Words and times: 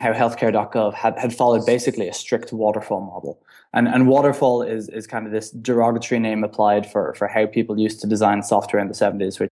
how 0.00 0.14
healthcare.gov 0.14 0.94
had, 0.94 1.18
had 1.18 1.34
followed 1.34 1.66
basically 1.66 2.08
a 2.08 2.14
strict 2.14 2.52
waterfall 2.54 3.02
model. 3.02 3.38
And, 3.74 3.86
and 3.86 4.08
waterfall 4.08 4.62
is, 4.62 4.88
is 4.88 5.06
kind 5.06 5.26
of 5.26 5.32
this 5.32 5.50
derogatory 5.50 6.18
name 6.18 6.42
applied 6.42 6.90
for, 6.90 7.14
for 7.14 7.28
how 7.28 7.46
people 7.46 7.78
used 7.78 8.00
to 8.00 8.06
design 8.06 8.42
software 8.42 8.80
in 8.80 8.88
the 8.88 8.94
70s. 8.94 9.38
Which 9.38 9.50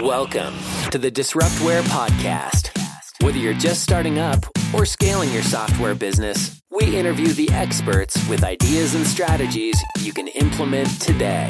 Welcome 0.00 0.54
to 0.90 0.98
the 0.98 1.10
Disruptware 1.10 1.82
Podcast. 1.84 2.70
Whether 3.22 3.38
you're 3.38 3.54
just 3.54 3.82
starting 3.82 4.18
up 4.18 4.44
or 4.74 4.84
scaling 4.84 5.32
your 5.32 5.42
software 5.42 5.94
business, 5.94 6.60
we 6.70 6.94
interview 6.94 7.28
the 7.28 7.48
experts 7.52 8.28
with 8.28 8.44
ideas 8.44 8.94
and 8.94 9.06
strategies 9.06 9.80
you 10.00 10.12
can 10.12 10.28
implement 10.28 11.00
today. 11.00 11.48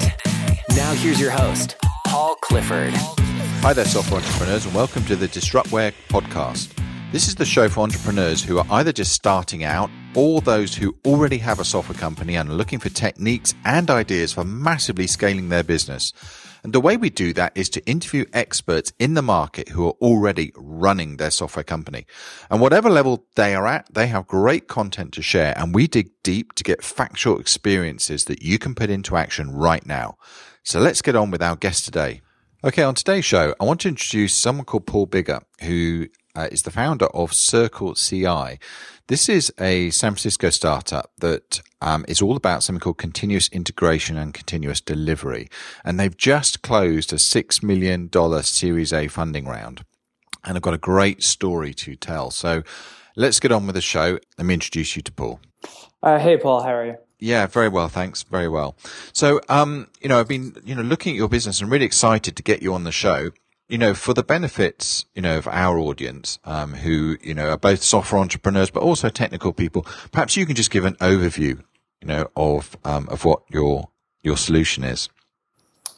Now, 0.76 0.92
here's 0.94 1.20
your 1.20 1.32
host, 1.32 1.74
Paul 2.06 2.36
Clifford. 2.36 2.94
Hi 2.94 3.72
there, 3.72 3.84
software 3.84 4.20
entrepreneurs, 4.20 4.64
and 4.64 4.74
welcome 4.76 5.04
to 5.06 5.16
the 5.16 5.26
Disruptware 5.26 5.92
Podcast. 6.08 6.85
This 7.16 7.28
is 7.28 7.36
the 7.36 7.46
show 7.46 7.66
for 7.70 7.80
entrepreneurs 7.80 8.44
who 8.44 8.58
are 8.58 8.66
either 8.68 8.92
just 8.92 9.14
starting 9.14 9.64
out 9.64 9.88
or 10.14 10.42
those 10.42 10.74
who 10.74 10.94
already 11.06 11.38
have 11.38 11.58
a 11.58 11.64
software 11.64 11.96
company 11.98 12.36
and 12.36 12.50
are 12.50 12.52
looking 12.52 12.78
for 12.78 12.90
techniques 12.90 13.54
and 13.64 13.90
ideas 13.90 14.34
for 14.34 14.44
massively 14.44 15.06
scaling 15.06 15.48
their 15.48 15.62
business. 15.62 16.12
And 16.62 16.74
the 16.74 16.80
way 16.80 16.98
we 16.98 17.08
do 17.08 17.32
that 17.32 17.52
is 17.54 17.70
to 17.70 17.86
interview 17.88 18.26
experts 18.34 18.92
in 18.98 19.14
the 19.14 19.22
market 19.22 19.70
who 19.70 19.86
are 19.86 19.94
already 20.02 20.52
running 20.56 21.16
their 21.16 21.30
software 21.30 21.64
company. 21.64 22.04
And 22.50 22.60
whatever 22.60 22.90
level 22.90 23.24
they 23.34 23.54
are 23.54 23.66
at, 23.66 23.88
they 23.90 24.08
have 24.08 24.26
great 24.26 24.68
content 24.68 25.14
to 25.14 25.22
share 25.22 25.54
and 25.56 25.74
we 25.74 25.86
dig 25.86 26.10
deep 26.22 26.52
to 26.56 26.64
get 26.64 26.84
factual 26.84 27.40
experiences 27.40 28.26
that 28.26 28.42
you 28.42 28.58
can 28.58 28.74
put 28.74 28.90
into 28.90 29.16
action 29.16 29.50
right 29.52 29.86
now. 29.86 30.18
So 30.64 30.80
let's 30.80 31.00
get 31.00 31.16
on 31.16 31.30
with 31.30 31.42
our 31.42 31.56
guest 31.56 31.86
today. 31.86 32.20
Okay, 32.62 32.82
on 32.82 32.94
today's 32.94 33.24
show, 33.24 33.54
I 33.60 33.64
want 33.64 33.80
to 33.82 33.88
introduce 33.88 34.34
someone 34.34 34.64
called 34.64 34.86
Paul 34.86 35.06
Biggar, 35.06 35.42
who 35.60 36.08
uh, 36.36 36.48
is 36.52 36.62
the 36.62 36.70
founder 36.70 37.06
of 37.06 37.32
Circle 37.32 37.94
CI. 37.94 38.58
This 39.08 39.28
is 39.28 39.52
a 39.58 39.90
San 39.90 40.12
Francisco 40.12 40.50
startup 40.50 41.12
that 41.18 41.62
um, 41.80 42.04
is 42.08 42.20
all 42.20 42.36
about 42.36 42.62
something 42.62 42.80
called 42.80 42.98
continuous 42.98 43.48
integration 43.48 44.16
and 44.16 44.34
continuous 44.34 44.80
delivery. 44.80 45.48
And 45.84 45.98
they've 45.98 46.16
just 46.16 46.62
closed 46.62 47.12
a 47.12 47.16
$6 47.16 47.62
million 47.62 48.10
Series 48.42 48.92
A 48.92 49.08
funding 49.08 49.46
round. 49.46 49.84
And 50.44 50.56
I've 50.56 50.62
got 50.62 50.74
a 50.74 50.78
great 50.78 51.22
story 51.22 51.72
to 51.74 51.96
tell. 51.96 52.30
So 52.30 52.62
let's 53.16 53.40
get 53.40 53.52
on 53.52 53.66
with 53.66 53.74
the 53.74 53.80
show. 53.80 54.18
Let 54.38 54.46
me 54.46 54.54
introduce 54.54 54.96
you 54.96 55.02
to 55.02 55.12
Paul. 55.12 55.40
uh, 56.02 56.18
hey, 56.18 56.36
Paul, 56.36 56.62
how 56.62 56.74
are 56.74 56.86
you? 56.86 56.96
Yeah, 57.18 57.46
very 57.46 57.68
well, 57.68 57.88
thanks. 57.88 58.24
Very 58.24 58.48
well. 58.48 58.76
So, 59.12 59.40
um, 59.48 59.88
you 60.00 60.08
know, 60.08 60.20
I've 60.20 60.28
been, 60.28 60.54
you 60.64 60.74
know, 60.74 60.82
looking 60.82 61.14
at 61.14 61.16
your 61.16 61.28
business 61.28 61.60
and 61.60 61.70
really 61.70 61.86
excited 61.86 62.36
to 62.36 62.42
get 62.42 62.60
you 62.60 62.74
on 62.74 62.84
the 62.84 62.92
show 62.92 63.30
you 63.68 63.78
know, 63.78 63.94
for 63.94 64.14
the 64.14 64.22
benefits, 64.22 65.06
you 65.14 65.22
know, 65.22 65.38
of 65.38 65.48
our 65.48 65.78
audience, 65.78 66.38
um, 66.44 66.74
who, 66.74 67.16
you 67.22 67.34
know, 67.34 67.50
are 67.50 67.58
both 67.58 67.82
software 67.82 68.20
entrepreneurs, 68.20 68.70
but 68.70 68.82
also 68.82 69.08
technical 69.08 69.52
people, 69.52 69.82
perhaps 70.12 70.36
you 70.36 70.46
can 70.46 70.54
just 70.54 70.70
give 70.70 70.84
an 70.84 70.94
overview, 70.94 71.62
you 72.00 72.06
know, 72.06 72.30
of, 72.36 72.76
um, 72.84 73.08
of 73.08 73.24
what 73.24 73.42
your, 73.50 73.88
your 74.22 74.36
solution 74.36 74.84
is. 74.84 75.08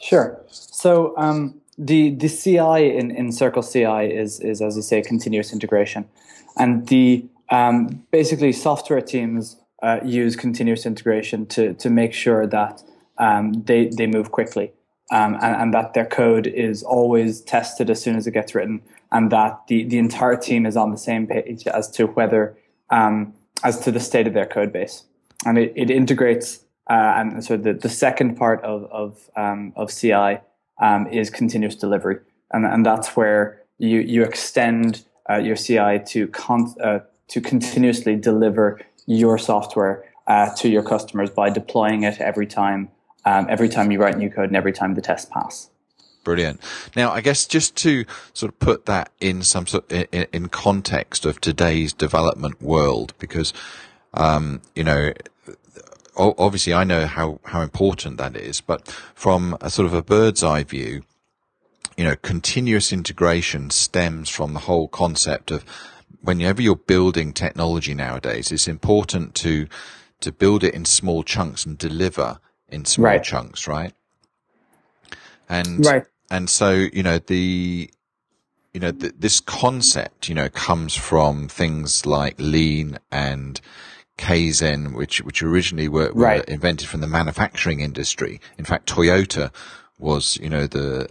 Sure. 0.00 0.40
So, 0.48 1.14
um, 1.16 1.60
the, 1.76 2.10
the 2.10 2.28
CI 2.28 2.96
in, 2.96 3.10
in 3.10 3.30
Circle 3.32 3.62
CI 3.62 4.06
is, 4.12 4.40
is, 4.40 4.62
as 4.62 4.76
you 4.76 4.82
say, 4.82 5.02
continuous 5.02 5.52
integration. 5.52 6.08
And 6.56 6.88
the, 6.88 7.26
um, 7.50 8.04
basically 8.10 8.52
software 8.52 9.00
teams, 9.00 9.56
uh, 9.82 10.00
use 10.04 10.34
continuous 10.34 10.86
integration 10.86 11.46
to, 11.46 11.74
to 11.74 11.90
make 11.90 12.12
sure 12.12 12.46
that, 12.46 12.82
um, 13.18 13.52
they, 13.64 13.88
they 13.88 14.06
move 14.06 14.32
quickly 14.32 14.72
um, 15.10 15.34
and, 15.34 15.56
and, 15.56 15.74
that 15.74 15.94
their 15.94 16.04
code 16.04 16.46
is 16.46 16.82
always 16.82 17.40
tested 17.40 17.88
as 17.88 18.00
soon 18.02 18.16
as 18.16 18.26
it 18.26 18.32
gets 18.32 18.54
written, 18.54 18.82
and 19.10 19.30
that 19.30 19.66
the, 19.68 19.84
the 19.84 19.98
entire 19.98 20.36
team 20.36 20.66
is 20.66 20.76
on 20.76 20.90
the 20.90 20.98
same 20.98 21.26
page 21.26 21.66
as 21.66 21.90
to 21.92 22.06
whether 22.08 22.56
um, 22.90 23.32
as 23.64 23.80
to 23.80 23.90
the 23.90 24.00
state 24.00 24.26
of 24.26 24.34
their 24.34 24.46
code 24.46 24.72
base, 24.72 25.04
and 25.46 25.58
it, 25.58 25.72
it 25.76 25.90
integrates. 25.90 26.60
Uh, 26.90 27.14
and 27.16 27.44
so 27.44 27.56
the, 27.56 27.72
the 27.72 27.88
second 27.88 28.36
part 28.36 28.62
of 28.62 28.84
of, 28.84 29.30
um, 29.36 29.72
of 29.76 29.90
CI 29.90 30.38
um, 30.80 31.06
is 31.08 31.30
continuous 31.30 31.74
delivery, 31.74 32.18
and, 32.52 32.64
and 32.64 32.84
that's 32.84 33.16
where 33.16 33.62
you 33.78 34.00
you 34.00 34.22
extend 34.22 35.04
uh, 35.30 35.36
your 35.36 35.56
CI 35.56 36.00
to 36.06 36.28
con- 36.28 36.74
uh, 36.82 37.00
to 37.28 37.40
continuously 37.40 38.16
deliver 38.16 38.80
your 39.06 39.38
software 39.38 40.04
uh, 40.26 40.54
to 40.56 40.68
your 40.68 40.82
customers 40.82 41.30
by 41.30 41.48
deploying 41.48 42.02
it 42.02 42.20
every 42.20 42.46
time 42.46 42.90
um, 43.28 43.46
every 43.50 43.68
time 43.68 43.92
you 43.92 44.00
write 44.00 44.16
new 44.16 44.30
code 44.30 44.48
and 44.48 44.56
every 44.56 44.72
time 44.72 44.94
the 44.94 45.02
tests 45.02 45.30
pass. 45.30 45.68
Brilliant. 46.24 46.60
Now, 46.96 47.10
I 47.10 47.20
guess 47.20 47.46
just 47.46 47.76
to 47.76 48.04
sort 48.32 48.52
of 48.52 48.58
put 48.58 48.86
that 48.86 49.10
in 49.20 49.42
some 49.42 49.66
sort 49.66 49.90
in, 49.92 50.26
in 50.32 50.48
context 50.48 51.24
of 51.24 51.40
today's 51.40 51.92
development 51.92 52.60
world, 52.60 53.12
because 53.18 53.52
um, 54.14 54.62
you 54.74 54.84
know, 54.84 55.12
obviously 56.16 56.74
I 56.74 56.84
know 56.84 57.06
how 57.06 57.40
how 57.44 57.60
important 57.60 58.16
that 58.18 58.36
is, 58.36 58.60
but 58.60 58.88
from 59.14 59.56
a 59.60 59.70
sort 59.70 59.86
of 59.86 59.94
a 59.94 60.02
bird's 60.02 60.42
eye 60.42 60.64
view, 60.64 61.02
you 61.96 62.04
know, 62.04 62.16
continuous 62.16 62.92
integration 62.92 63.70
stems 63.70 64.28
from 64.28 64.54
the 64.54 64.60
whole 64.60 64.88
concept 64.88 65.50
of 65.50 65.64
whenever 66.20 66.60
you're 66.60 66.76
building 66.76 67.32
technology 67.32 67.94
nowadays, 67.94 68.52
it's 68.52 68.68
important 68.68 69.34
to 69.36 69.66
to 70.20 70.32
build 70.32 70.64
it 70.64 70.74
in 70.74 70.84
small 70.84 71.22
chunks 71.22 71.64
and 71.64 71.78
deliver 71.78 72.38
in 72.68 72.84
small 72.84 73.06
right. 73.06 73.22
chunks, 73.22 73.66
right? 73.66 73.92
And 75.48 75.84
right. 75.84 76.04
and 76.30 76.48
so 76.50 76.70
you 76.70 77.02
know 77.02 77.18
the 77.18 77.90
you 78.74 78.80
know 78.80 78.92
th- 78.92 79.14
this 79.18 79.40
concept 79.40 80.28
you 80.28 80.34
know 80.34 80.48
comes 80.48 80.94
from 80.94 81.48
things 81.48 82.04
like 82.04 82.34
lean 82.38 82.98
and 83.10 83.60
Kaizen, 84.18 84.94
which 84.94 85.22
which 85.22 85.42
originally 85.42 85.88
were, 85.88 86.12
were 86.12 86.24
right. 86.24 86.44
invented 86.46 86.88
from 86.88 87.00
the 87.00 87.06
manufacturing 87.06 87.80
industry. 87.80 88.40
In 88.58 88.64
fact, 88.64 88.92
Toyota 88.92 89.52
was 89.98 90.36
you 90.38 90.50
know 90.50 90.66
the 90.66 91.08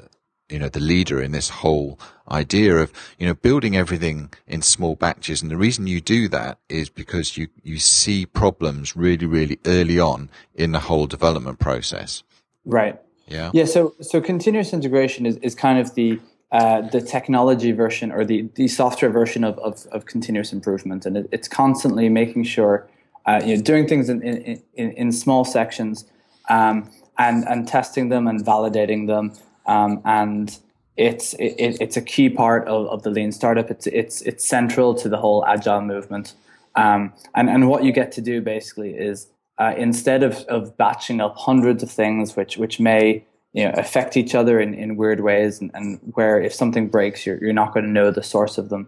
you 0.50 0.60
know 0.60 0.70
the 0.70 0.80
leader 0.80 1.22
in 1.22 1.32
this 1.32 1.50
whole 1.50 2.00
idea 2.30 2.78
of 2.78 2.92
you 3.18 3.28
know 3.28 3.34
building 3.34 3.76
everything 3.76 4.34
in 4.48 4.62
small 4.62 4.96
batches. 4.96 5.42
And 5.42 5.52
the 5.52 5.58
reason 5.58 5.88
you 5.88 6.02
do 6.02 6.28
that 6.30 6.60
is 6.70 6.90
because 6.90 7.38
you 7.38 7.48
you 7.64 7.80
see 7.80 8.26
problems 8.26 8.96
really 8.96 9.26
really 9.26 9.60
early 9.66 10.00
on 10.00 10.30
in 10.56 10.72
the 10.72 10.80
whole 10.80 11.08
development 11.08 11.60
process. 11.60 12.24
Right. 12.66 13.00
Yeah. 13.28 13.52
Yeah 13.54 13.66
so 13.66 13.96
so 14.02 14.22
continuous 14.22 14.74
integration 14.74 15.26
is, 15.26 15.38
is 15.38 15.56
kind 15.56 15.80
of 15.80 15.96
the 15.96 16.20
uh, 16.52 16.82
the 16.82 17.02
technology 17.02 17.74
version 17.74 18.10
or 18.10 18.24
the, 18.24 18.50
the 18.56 18.70
software 18.70 19.12
version 19.12 19.44
of, 19.44 19.60
of, 19.60 19.86
of 19.88 20.06
continuous 20.06 20.54
improvement. 20.54 21.06
And 21.06 21.18
it, 21.18 21.28
it's 21.30 21.50
constantly 21.50 22.08
making 22.08 22.46
sure 22.46 22.88
uh, 23.26 23.42
you 23.46 23.58
know 23.58 23.62
doing 23.62 23.86
things 23.86 24.08
in, 24.08 24.22
in, 24.22 24.64
in, 24.76 24.92
in 24.92 25.12
small 25.12 25.44
sections 25.44 26.06
um, 26.50 26.90
and 27.18 27.44
and 27.48 27.68
testing 27.68 28.08
them 28.10 28.28
and 28.28 28.46
validating 28.46 29.08
them 29.08 29.34
um, 29.68 30.02
and 30.06 30.58
it's 30.96 31.34
it, 31.34 31.78
it's 31.80 31.96
a 31.96 32.02
key 32.02 32.30
part 32.30 32.68
of, 32.68 32.88
of 32.88 33.04
the 33.04 33.10
lean 33.10 33.32
startup. 33.32 33.70
It's 33.70 33.88
it's 33.88 34.22
it's 34.22 34.48
central 34.48 34.96
to 34.96 35.10
the 35.10 35.18
whole 35.18 35.46
agile 35.46 35.82
movement. 35.82 36.34
Um, 36.76 37.14
and 37.36 37.50
and 37.50 37.70
what 37.70 37.84
you 37.84 37.92
get 37.92 38.12
to 38.14 38.22
do 38.22 38.42
basically 38.42 38.92
is 38.92 39.28
uh, 39.58 39.74
instead 39.78 40.24
of 40.24 40.38
of 40.48 40.78
batching 40.78 41.22
up 41.22 41.36
hundreds 41.36 41.84
of 41.84 41.92
things 41.92 42.36
which 42.36 42.58
which 42.58 42.80
may 42.80 43.24
you 43.54 43.66
know 43.66 43.72
affect 43.76 44.18
each 44.18 44.36
other 44.36 44.60
in, 44.60 44.74
in 44.74 44.96
weird 44.96 45.22
ways 45.22 45.60
and, 45.60 45.72
and 45.74 46.00
where 46.14 46.40
if 46.42 46.54
something 46.54 46.88
breaks 46.88 47.26
you're 47.26 47.38
you're 47.44 47.54
not 47.54 47.74
going 47.74 47.86
to 47.86 47.92
know 47.92 48.12
the 48.12 48.22
source 48.22 48.58
of 48.58 48.70
them 48.70 48.88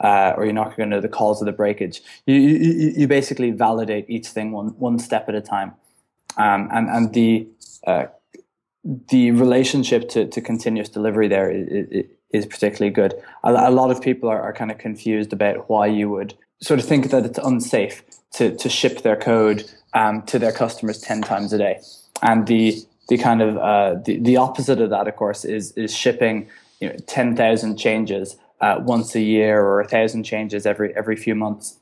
uh, 0.00 0.34
or 0.36 0.44
you're 0.44 0.52
not 0.52 0.76
going 0.76 0.88
to 0.88 0.96
know 0.96 1.00
the 1.00 1.08
cause 1.08 1.40
of 1.40 1.46
the 1.46 1.52
breakage. 1.52 2.02
You, 2.26 2.34
you 2.34 2.92
you 2.96 3.08
basically 3.08 3.50
validate 3.50 4.06
each 4.08 4.28
thing 4.28 4.52
one 4.52 4.68
one 4.78 4.98
step 4.98 5.28
at 5.28 5.34
a 5.34 5.40
time. 5.40 5.74
Um, 6.36 6.68
and 6.72 6.88
and 6.88 7.12
the 7.12 7.46
uh, 7.86 8.06
the 8.84 9.30
relationship 9.32 10.08
to, 10.10 10.26
to 10.26 10.40
continuous 10.40 10.88
delivery 10.88 11.28
there 11.28 11.50
is, 11.50 12.06
is 12.32 12.46
particularly 12.46 12.90
good. 12.92 13.14
A, 13.44 13.70
lot 13.70 13.90
of 13.90 14.00
people 14.00 14.28
are, 14.28 14.40
are 14.40 14.52
kind 14.52 14.70
of 14.70 14.78
confused 14.78 15.32
about 15.32 15.68
why 15.68 15.86
you 15.86 16.08
would 16.10 16.34
sort 16.62 16.80
of 16.80 16.86
think 16.86 17.10
that 17.10 17.24
it's 17.24 17.38
unsafe 17.38 18.02
to, 18.32 18.56
to 18.56 18.68
ship 18.68 19.02
their 19.02 19.16
code 19.16 19.70
um, 19.94 20.22
to 20.22 20.38
their 20.38 20.52
customers 20.52 21.00
10 21.00 21.22
times 21.22 21.52
a 21.52 21.58
day. 21.58 21.80
And 22.22 22.46
the, 22.46 22.76
the 23.08 23.18
kind 23.18 23.42
of, 23.42 23.56
uh, 23.56 23.94
the, 24.04 24.18
the 24.18 24.36
opposite 24.36 24.80
of 24.80 24.90
that, 24.90 25.08
of 25.08 25.16
course, 25.16 25.44
is, 25.44 25.72
is 25.72 25.94
shipping 25.94 26.48
you 26.80 26.88
know, 26.88 26.96
10,000 27.06 27.76
changes 27.76 28.36
uh, 28.60 28.76
once 28.80 29.14
a 29.14 29.20
year 29.20 29.60
or 29.60 29.80
a 29.80 29.88
thousand 29.88 30.22
changes 30.24 30.66
every, 30.66 30.94
every 30.94 31.16
few 31.16 31.34
months, 31.34 31.78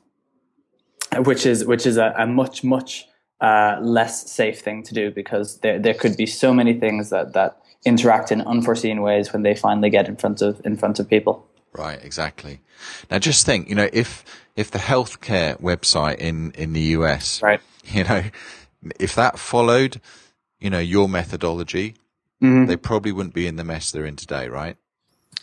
which 1.19 1.45
is, 1.45 1.65
which 1.65 1.85
is 1.85 1.97
a, 1.97 2.13
a 2.17 2.25
much, 2.25 2.63
much 2.63 3.08
uh, 3.41 3.77
less 3.81 4.29
safe 4.29 4.59
thing 4.59 4.83
to 4.83 4.93
do 4.93 5.11
because 5.11 5.59
there 5.59 5.79
there 5.79 5.93
could 5.93 6.17
be 6.17 6.25
so 6.25 6.53
many 6.53 6.73
things 6.73 7.09
that 7.09 7.33
that 7.33 7.61
interact 7.85 8.31
in 8.31 8.41
unforeseen 8.41 9.01
ways 9.01 9.31
when 9.31 9.43
they 9.43 9.55
finally 9.55 9.89
get 9.89 10.07
in 10.07 10.15
front 10.15 10.41
of 10.41 10.61
in 10.65 10.75
front 10.75 10.99
of 10.99 11.09
people. 11.09 11.45
Right, 11.73 12.03
exactly. 12.03 12.61
Now, 13.11 13.19
just 13.19 13.45
think, 13.45 13.69
you 13.69 13.75
know, 13.75 13.89
if 13.93 14.25
if 14.55 14.71
the 14.71 14.79
healthcare 14.79 15.59
website 15.61 16.17
in 16.17 16.51
in 16.51 16.73
the 16.73 16.81
US, 16.97 17.41
right, 17.41 17.61
you 17.85 18.03
know, 18.03 18.23
if 18.99 19.15
that 19.15 19.39
followed, 19.39 20.01
you 20.59 20.69
know, 20.69 20.79
your 20.79 21.07
methodology, 21.07 21.95
mm-hmm. 22.41 22.65
they 22.65 22.75
probably 22.75 23.11
wouldn't 23.11 23.35
be 23.35 23.47
in 23.47 23.55
the 23.55 23.63
mess 23.63 23.91
they're 23.91 24.05
in 24.05 24.15
today, 24.15 24.47
right? 24.47 24.77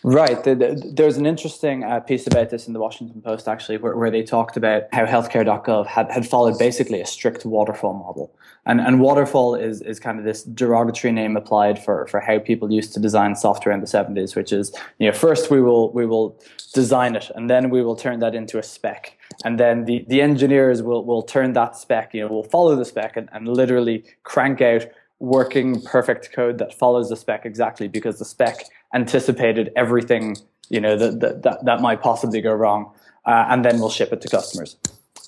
Right. 0.03 0.39
There's 0.45 1.17
an 1.17 1.27
interesting 1.27 1.83
uh, 1.83 2.01
piece 2.01 2.27
about 2.27 2.51
this 2.51 2.67
in 2.69 2.73
the 2.73 2.79
Washington 2.79 3.21
Post, 3.23 3.49
actually, 3.49 3.79
where, 3.79 4.11
they 4.11 4.23
talked 4.23 4.57
about 4.57 4.85
how 4.93 5.05
healthcare.gov 5.05 5.87
had, 5.87 6.11
had 6.13 6.29
followed 6.29 6.59
basically 6.59 7.01
a 7.01 7.07
strict 7.07 7.45
waterfall 7.45 7.95
model. 7.95 8.33
And, 8.67 8.81
and 8.81 9.01
waterfall 9.01 9.55
is, 9.55 9.81
is 9.83 9.99
kind 9.99 10.19
of 10.19 10.25
this 10.25 10.45
derogatory 10.45 11.13
name 11.13 11.37
applied 11.37 11.83
for, 11.83 12.07
for 12.07 12.21
how 12.21 12.39
people 12.39 12.71
used 12.73 12.93
to 12.95 13.01
design 13.01 13.35
software 13.35 13.75
in 13.75 13.81
the 13.81 13.87
70s, 13.87 14.37
which 14.37 14.53
is, 14.53 14.73
you 14.99 15.09
know, 15.09 15.13
first 15.13 15.51
we 15.51 15.61
will, 15.61 15.93
we 15.93 16.07
will 16.07 16.41
design 16.73 17.17
it 17.17 17.31
and 17.35 17.49
then 17.49 17.71
we 17.71 17.83
will 17.83 17.97
turn 17.97 18.21
that 18.21 18.35
into 18.35 18.59
a 18.59 18.63
spec. 18.63 19.17
And 19.45 19.59
then 19.59 19.85
the, 19.87 20.05
the 20.09 20.21
engineers 20.21 20.83
will, 20.83 21.05
will 21.05 21.23
turn 21.23 21.53
that 21.55 21.77
spec, 21.77 22.15
you 22.15 22.23
know, 22.23 22.29
will 22.29 22.45
follow 22.45 22.77
the 22.77 22.85
spec 22.85 23.17
and, 23.17 23.29
and 23.33 23.49
literally 23.49 24.05
crank 24.25 24.61
out 24.61 24.87
working 25.19 25.81
perfect 25.83 26.33
code 26.33 26.59
that 26.59 26.75
follows 26.75 27.09
the 27.09 27.17
spec 27.17 27.47
exactly 27.47 27.89
because 27.89 28.19
the 28.19 28.25
spec 28.25 28.65
anticipated 28.94 29.73
everything 29.77 30.37
you 30.69 30.81
know 30.81 30.97
that 30.97 31.43
that, 31.43 31.65
that, 31.65 31.81
might 31.81 32.03
possibly 32.03 32.41
go 32.41 32.53
wrong, 32.53 32.93
uh, 33.25 33.47
and 33.49 33.65
then 33.65 33.79
we'll 33.79 33.91
ship 33.91 34.12
it 34.12 34.21
to 34.23 34.29
customers. 34.29 34.77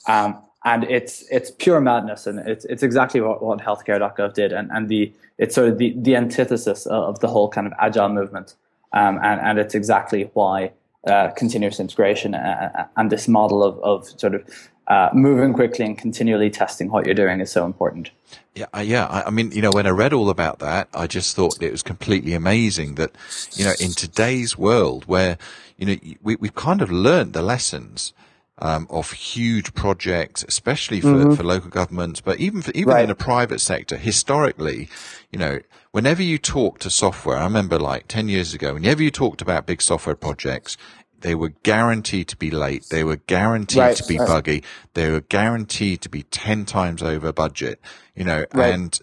Um, 0.07 0.43
and 0.65 0.85
it's 0.85 1.25
it's 1.31 1.51
pure 1.51 1.81
madness, 1.81 2.27
and 2.27 2.41
it's 2.41 2.65
it's 2.65 2.83
exactly 2.83 3.21
what, 3.21 3.43
what 3.43 3.61
healthcare.gov 3.61 4.35
did, 4.35 4.53
and 4.53 4.71
and 4.73 4.89
the 4.89 5.13
it's 5.39 5.55
sort 5.55 5.69
of 5.69 5.79
the 5.79 5.95
the 5.97 6.17
antithesis 6.17 6.87
of 6.87 7.21
the 7.21 7.29
whole 7.29 7.49
kind 7.49 7.67
of 7.67 7.73
agile 7.79 8.09
movement, 8.09 8.57
um, 8.93 9.19
and 9.23 9.41
and 9.41 9.59
it's 9.59 9.75
exactly 9.75 10.31
why 10.35 10.73
uh, 11.07 11.29
continuous 11.31 11.79
integration 11.79 12.35
and, 12.35 12.75
uh, 12.75 12.79
uh, 12.81 12.87
and 12.97 13.11
this 13.11 13.29
model 13.29 13.63
of 13.63 13.79
of 13.81 14.09
sort 14.21 14.35
of 14.35 14.43
uh, 14.89 15.11
moving 15.13 15.53
quickly 15.53 15.85
and 15.85 15.99
continually 15.99 16.51
testing 16.51 16.91
what 16.91 17.05
you're 17.05 17.15
doing 17.15 17.41
is 17.41 17.53
so 17.53 17.65
important. 17.67 18.11
Yeah, 18.55 18.67
uh, 18.75 18.81
yeah. 18.81 19.07
I, 19.07 19.25
I, 19.25 19.31
mean, 19.31 19.53
you 19.53 19.61
know, 19.61 19.71
when 19.71 19.87
I 19.87 19.91
read 19.91 20.15
all 20.15 20.31
about 20.31 20.59
that, 20.61 20.89
I 20.95 21.07
just 21.07 21.37
thought 21.37 21.63
it 21.63 21.71
was 21.71 21.83
completely 21.83 22.33
amazing 22.33 22.95
that, 22.95 23.13
you 23.53 23.67
know, 23.67 23.75
in 23.81 23.93
today's 23.93 24.57
world 24.57 25.05
where, 25.05 25.37
you 25.77 25.87
know, 25.87 25.97
we, 26.23 26.37
we've 26.37 26.55
kind 26.55 26.81
of 26.81 26.91
learned 26.91 27.35
the 27.35 27.43
lessons. 27.43 28.13
Um, 28.61 28.89
of 28.91 29.13
huge 29.13 29.73
projects, 29.75 30.45
especially 30.49 31.01
for, 31.01 31.11
mm-hmm. 31.11 31.35
for 31.35 31.45
local 31.45 31.71
governments, 31.71 32.21
but 32.21 32.41
even 32.41 32.61
for, 32.61 32.73
even 32.73 32.93
right. 32.93 33.03
in 33.03 33.09
the 33.09 33.15
private 33.15 33.61
sector, 33.61 33.97
historically, 33.97 34.89
you 35.31 35.39
know, 35.39 35.61
whenever 35.93 36.25
you 36.25 36.39
talk 36.39 36.81
to 36.81 36.91
software, 36.91 37.37
I 37.37 37.45
remember 37.45 37.79
like 37.79 38.09
10 38.09 38.29
years 38.29 38.55
ago, 38.55 38.75
whenever 38.75 39.01
you 39.01 39.13
talked 39.13 39.41
about 39.41 39.67
big 39.67 39.81
software 39.81 40.17
projects, 40.17 40.77
they 41.21 41.35
were 41.35 41.51
guaranteed 41.63 42.29
to 42.29 42.37
be 42.37 42.51
late. 42.51 42.87
They 42.91 43.05
were 43.05 43.17
guaranteed 43.17 43.79
right, 43.79 43.97
to 43.97 44.05
be 44.05 44.19
right. 44.19 44.27
buggy. 44.27 44.65
They 44.95 45.11
were 45.11 45.21
guaranteed 45.21 46.01
to 46.03 46.09
be 46.09 46.23
10 46.25 46.65
times 46.65 47.03
over 47.03 47.33
budget, 47.33 47.81
you 48.15 48.25
know, 48.25 48.45
right. 48.55 48.75
and, 48.75 48.99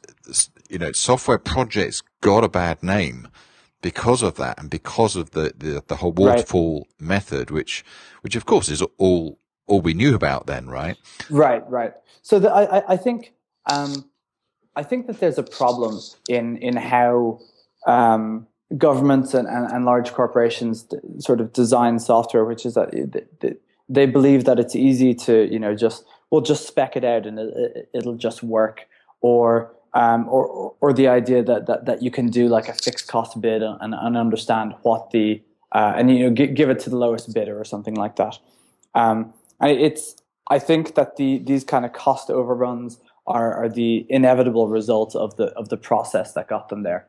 you 0.70 0.80
know, 0.80 0.92
software 0.92 1.38
projects 1.38 2.02
got 2.22 2.44
a 2.44 2.50
bad 2.50 2.82
name 2.84 3.28
because 3.82 4.24
of 4.24 4.36
that 4.36 4.60
and 4.60 4.70
because 4.70 5.16
of 5.16 5.32
the, 5.32 5.54
the, 5.58 5.84
the 5.88 5.98
whole 5.98 6.14
waterfall 6.14 6.88
method, 7.00 7.52
which, 7.52 7.84
which 8.22 8.36
of 8.36 8.46
course 8.46 8.70
is 8.70 8.82
all, 8.98 9.38
all 9.68 9.82
we 9.82 9.94
knew 9.94 10.16
about 10.16 10.48
then, 10.48 10.68
right? 10.68 10.98
Right, 11.30 11.70
right. 11.70 11.94
So 12.22 12.40
the, 12.40 12.52
I, 12.52 12.94
I 12.94 12.98
think, 12.98 13.34
um, 13.70 14.10
I 14.76 14.84
think 14.84 15.08
that 15.08 15.20
there's 15.20 15.38
a 15.38 15.44
problem 15.44 16.00
in, 16.28 16.58
in 16.58 16.76
how, 16.76 17.40
um, 17.86 18.48
governments 18.78 19.34
and, 19.34 19.48
and, 19.48 19.72
and, 19.72 19.86
large 19.86 20.12
corporations 20.14 20.88
sort 21.20 21.40
of 21.40 21.54
design 21.54 22.00
software, 22.00 22.44
which 22.44 22.66
is 22.66 22.74
that 22.74 22.90
they 23.88 24.06
believe 24.06 24.46
that 24.46 24.60
it's 24.60 24.76
easy 24.76 25.14
to, 25.14 25.52
you 25.52 25.60
know, 25.60 25.76
just, 25.76 26.04
we'll 26.32 26.42
just 26.42 26.68
spec 26.68 26.96
it 26.96 27.04
out 27.04 27.28
and 27.28 27.38
it, 27.38 28.06
will 28.06 28.16
just 28.16 28.42
work. 28.42 28.88
Or, 29.22 29.74
um, 29.94 30.28
or, 30.30 30.74
or 30.82 30.94
the 30.94 31.08
idea 31.08 31.44
that, 31.44 31.68
that, 31.68 31.86
that 31.86 32.02
you 32.02 32.12
can 32.12 32.28
do 32.28 32.48
like 32.48 32.68
a 32.68 32.74
fixed 32.74 33.08
cost 33.08 33.40
bid 33.40 33.62
and, 33.62 33.94
and 33.94 34.18
understand 34.18 34.74
what 34.82 35.12
the, 35.12 35.42
uh, 35.72 35.94
and, 35.96 36.10
you 36.10 36.30
know, 36.30 36.32
give 36.32 36.70
it 36.70 36.80
to 36.80 36.90
the 36.90 36.98
lowest 36.98 37.34
bidder 37.34 37.60
or 37.60 37.64
something 37.64 37.96
like 37.96 38.16
that. 38.16 38.38
Um, 38.94 39.34
it's, 39.62 40.16
I 40.50 40.60
think 40.60 40.96
that 40.96 41.18
the, 41.18 41.40
these 41.40 41.64
kind 41.64 41.86
of 41.86 41.94
cost 41.94 42.30
overruns 42.30 43.00
are, 43.28 43.54
are 43.54 43.70
the 43.70 44.06
inevitable 44.10 44.68
result 44.68 45.16
of 45.16 45.36
the, 45.38 45.46
of 45.54 45.70
the 45.70 45.78
process 45.78 46.34
that 46.34 46.48
got 46.48 46.70
them 46.70 46.84
there. 46.84 47.08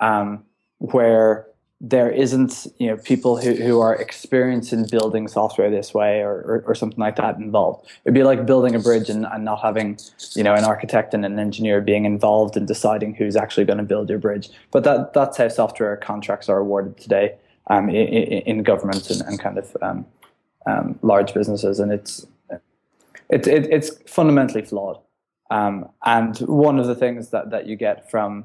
Um, 0.00 0.44
where 0.78 1.46
there 1.80 2.10
isn't 2.10 2.66
you 2.78 2.88
know 2.88 2.96
people 2.96 3.36
who, 3.36 3.54
who 3.54 3.80
are 3.80 3.94
experienced 3.94 4.72
in 4.72 4.84
building 4.88 5.28
software 5.28 5.70
this 5.70 5.94
way 5.94 6.22
or, 6.22 6.32
or, 6.32 6.64
or, 6.66 6.74
something 6.74 6.98
like 6.98 7.14
that 7.16 7.36
involved. 7.36 7.88
It'd 8.04 8.14
be 8.14 8.24
like 8.24 8.46
building 8.46 8.74
a 8.74 8.80
bridge 8.80 9.08
and, 9.08 9.24
and 9.26 9.44
not 9.44 9.60
having 9.60 9.96
you 10.34 10.42
know 10.42 10.54
an 10.54 10.64
architect 10.64 11.14
and 11.14 11.24
an 11.24 11.38
engineer 11.38 11.80
being 11.80 12.04
involved 12.04 12.56
in 12.56 12.66
deciding 12.66 13.14
who's 13.14 13.36
actually 13.36 13.64
going 13.64 13.78
to 13.78 13.84
build 13.84 14.10
your 14.10 14.18
bridge. 14.18 14.50
But 14.72 14.82
that 14.84 15.12
that's 15.12 15.36
how 15.36 15.48
software 15.48 15.96
contracts 15.96 16.48
are 16.48 16.58
awarded 16.58 16.96
today 16.96 17.36
um, 17.68 17.88
in, 17.88 18.42
in 18.42 18.62
governments 18.64 19.10
and, 19.10 19.22
and 19.22 19.38
kind 19.38 19.58
of 19.58 19.76
um, 19.80 20.06
um, 20.66 20.98
large 21.02 21.32
businesses. 21.32 21.78
And 21.78 21.92
it's 21.92 22.26
it, 23.30 23.46
it, 23.46 23.66
it's 23.70 23.90
fundamentally 24.06 24.62
flawed. 24.62 24.98
Um, 25.50 25.88
and 26.04 26.36
one 26.38 26.78
of 26.78 26.86
the 26.86 26.94
things 26.94 27.30
that, 27.30 27.50
that 27.50 27.66
you 27.66 27.76
get 27.76 28.10
from 28.10 28.44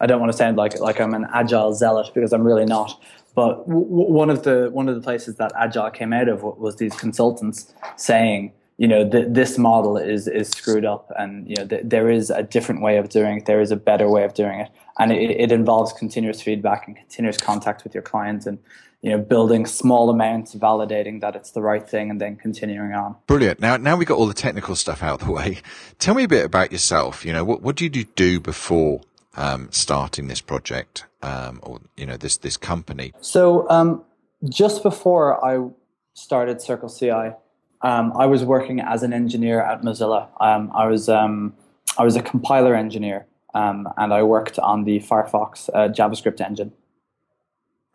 I 0.00 0.06
don't 0.06 0.20
want 0.20 0.32
to 0.32 0.38
sound 0.38 0.56
like 0.56 0.78
like 0.80 1.00
I'm 1.00 1.14
an 1.14 1.26
agile 1.32 1.74
zealot 1.74 2.10
because 2.14 2.32
I'm 2.32 2.44
really 2.44 2.64
not. 2.64 3.00
But 3.34 3.66
w- 3.66 3.86
one 3.86 4.30
of 4.30 4.44
the 4.44 4.70
one 4.72 4.88
of 4.88 4.94
the 4.94 5.00
places 5.00 5.36
that 5.36 5.52
agile 5.58 5.90
came 5.90 6.12
out 6.12 6.28
of 6.28 6.42
was 6.42 6.76
these 6.76 6.94
consultants 6.94 7.72
saying, 7.96 8.52
you 8.78 8.86
know, 8.86 9.08
th- 9.08 9.26
this 9.28 9.58
model 9.58 9.96
is 9.96 10.28
is 10.28 10.48
screwed 10.48 10.84
up, 10.84 11.10
and 11.18 11.48
you 11.48 11.56
know, 11.56 11.66
th- 11.66 11.82
there 11.84 12.08
is 12.10 12.30
a 12.30 12.42
different 12.42 12.80
way 12.80 12.96
of 12.96 13.08
doing 13.08 13.38
it. 13.38 13.46
There 13.46 13.60
is 13.60 13.70
a 13.70 13.76
better 13.76 14.08
way 14.08 14.24
of 14.24 14.34
doing 14.34 14.60
it, 14.60 14.70
and 14.98 15.12
it, 15.12 15.30
it 15.30 15.52
involves 15.52 15.92
continuous 15.92 16.40
feedback 16.40 16.86
and 16.86 16.96
continuous 16.96 17.36
contact 17.36 17.82
with 17.84 17.94
your 17.94 18.02
clients 18.02 18.46
and 18.46 18.58
you 19.04 19.10
know, 19.10 19.18
building 19.18 19.66
small 19.66 20.08
amounts, 20.08 20.54
validating 20.54 21.20
that 21.20 21.36
it's 21.36 21.50
the 21.50 21.60
right 21.60 21.86
thing, 21.86 22.08
and 22.08 22.18
then 22.18 22.36
continuing 22.36 22.94
on. 22.94 23.14
Brilliant. 23.26 23.60
Now, 23.60 23.76
now 23.76 23.96
we 23.96 24.06
got 24.06 24.16
all 24.16 24.26
the 24.26 24.32
technical 24.32 24.74
stuff 24.74 25.02
out 25.02 25.20
of 25.20 25.26
the 25.26 25.32
way. 25.32 25.58
Tell 25.98 26.14
me 26.14 26.24
a 26.24 26.28
bit 26.28 26.46
about 26.46 26.72
yourself. 26.72 27.22
You 27.22 27.34
know, 27.34 27.44
what 27.44 27.60
what 27.60 27.76
did 27.76 27.94
you 27.94 28.04
do 28.04 28.40
before 28.40 29.02
um, 29.36 29.68
starting 29.70 30.28
this 30.28 30.40
project, 30.40 31.04
um, 31.22 31.60
or 31.62 31.82
you 31.98 32.06
know, 32.06 32.16
this 32.16 32.38
this 32.38 32.56
company? 32.56 33.12
So, 33.20 33.68
um, 33.68 34.02
just 34.48 34.82
before 34.82 35.44
I 35.44 35.68
started 36.14 36.62
Circle 36.62 36.88
CI, 36.88 37.36
um, 37.82 38.14
I 38.18 38.24
was 38.24 38.42
working 38.42 38.80
as 38.80 39.02
an 39.02 39.12
engineer 39.12 39.60
at 39.60 39.82
Mozilla. 39.82 40.28
Um, 40.40 40.72
I 40.74 40.86
was 40.86 41.10
um, 41.10 41.52
I 41.98 42.04
was 42.04 42.16
a 42.16 42.22
compiler 42.22 42.74
engineer, 42.74 43.26
and 43.52 43.86
I 43.98 44.22
worked 44.22 44.58
on 44.58 44.84
the 44.84 45.00
Firefox 45.00 45.68
uh, 45.74 45.88
JavaScript 45.90 46.40
engine. 46.40 46.72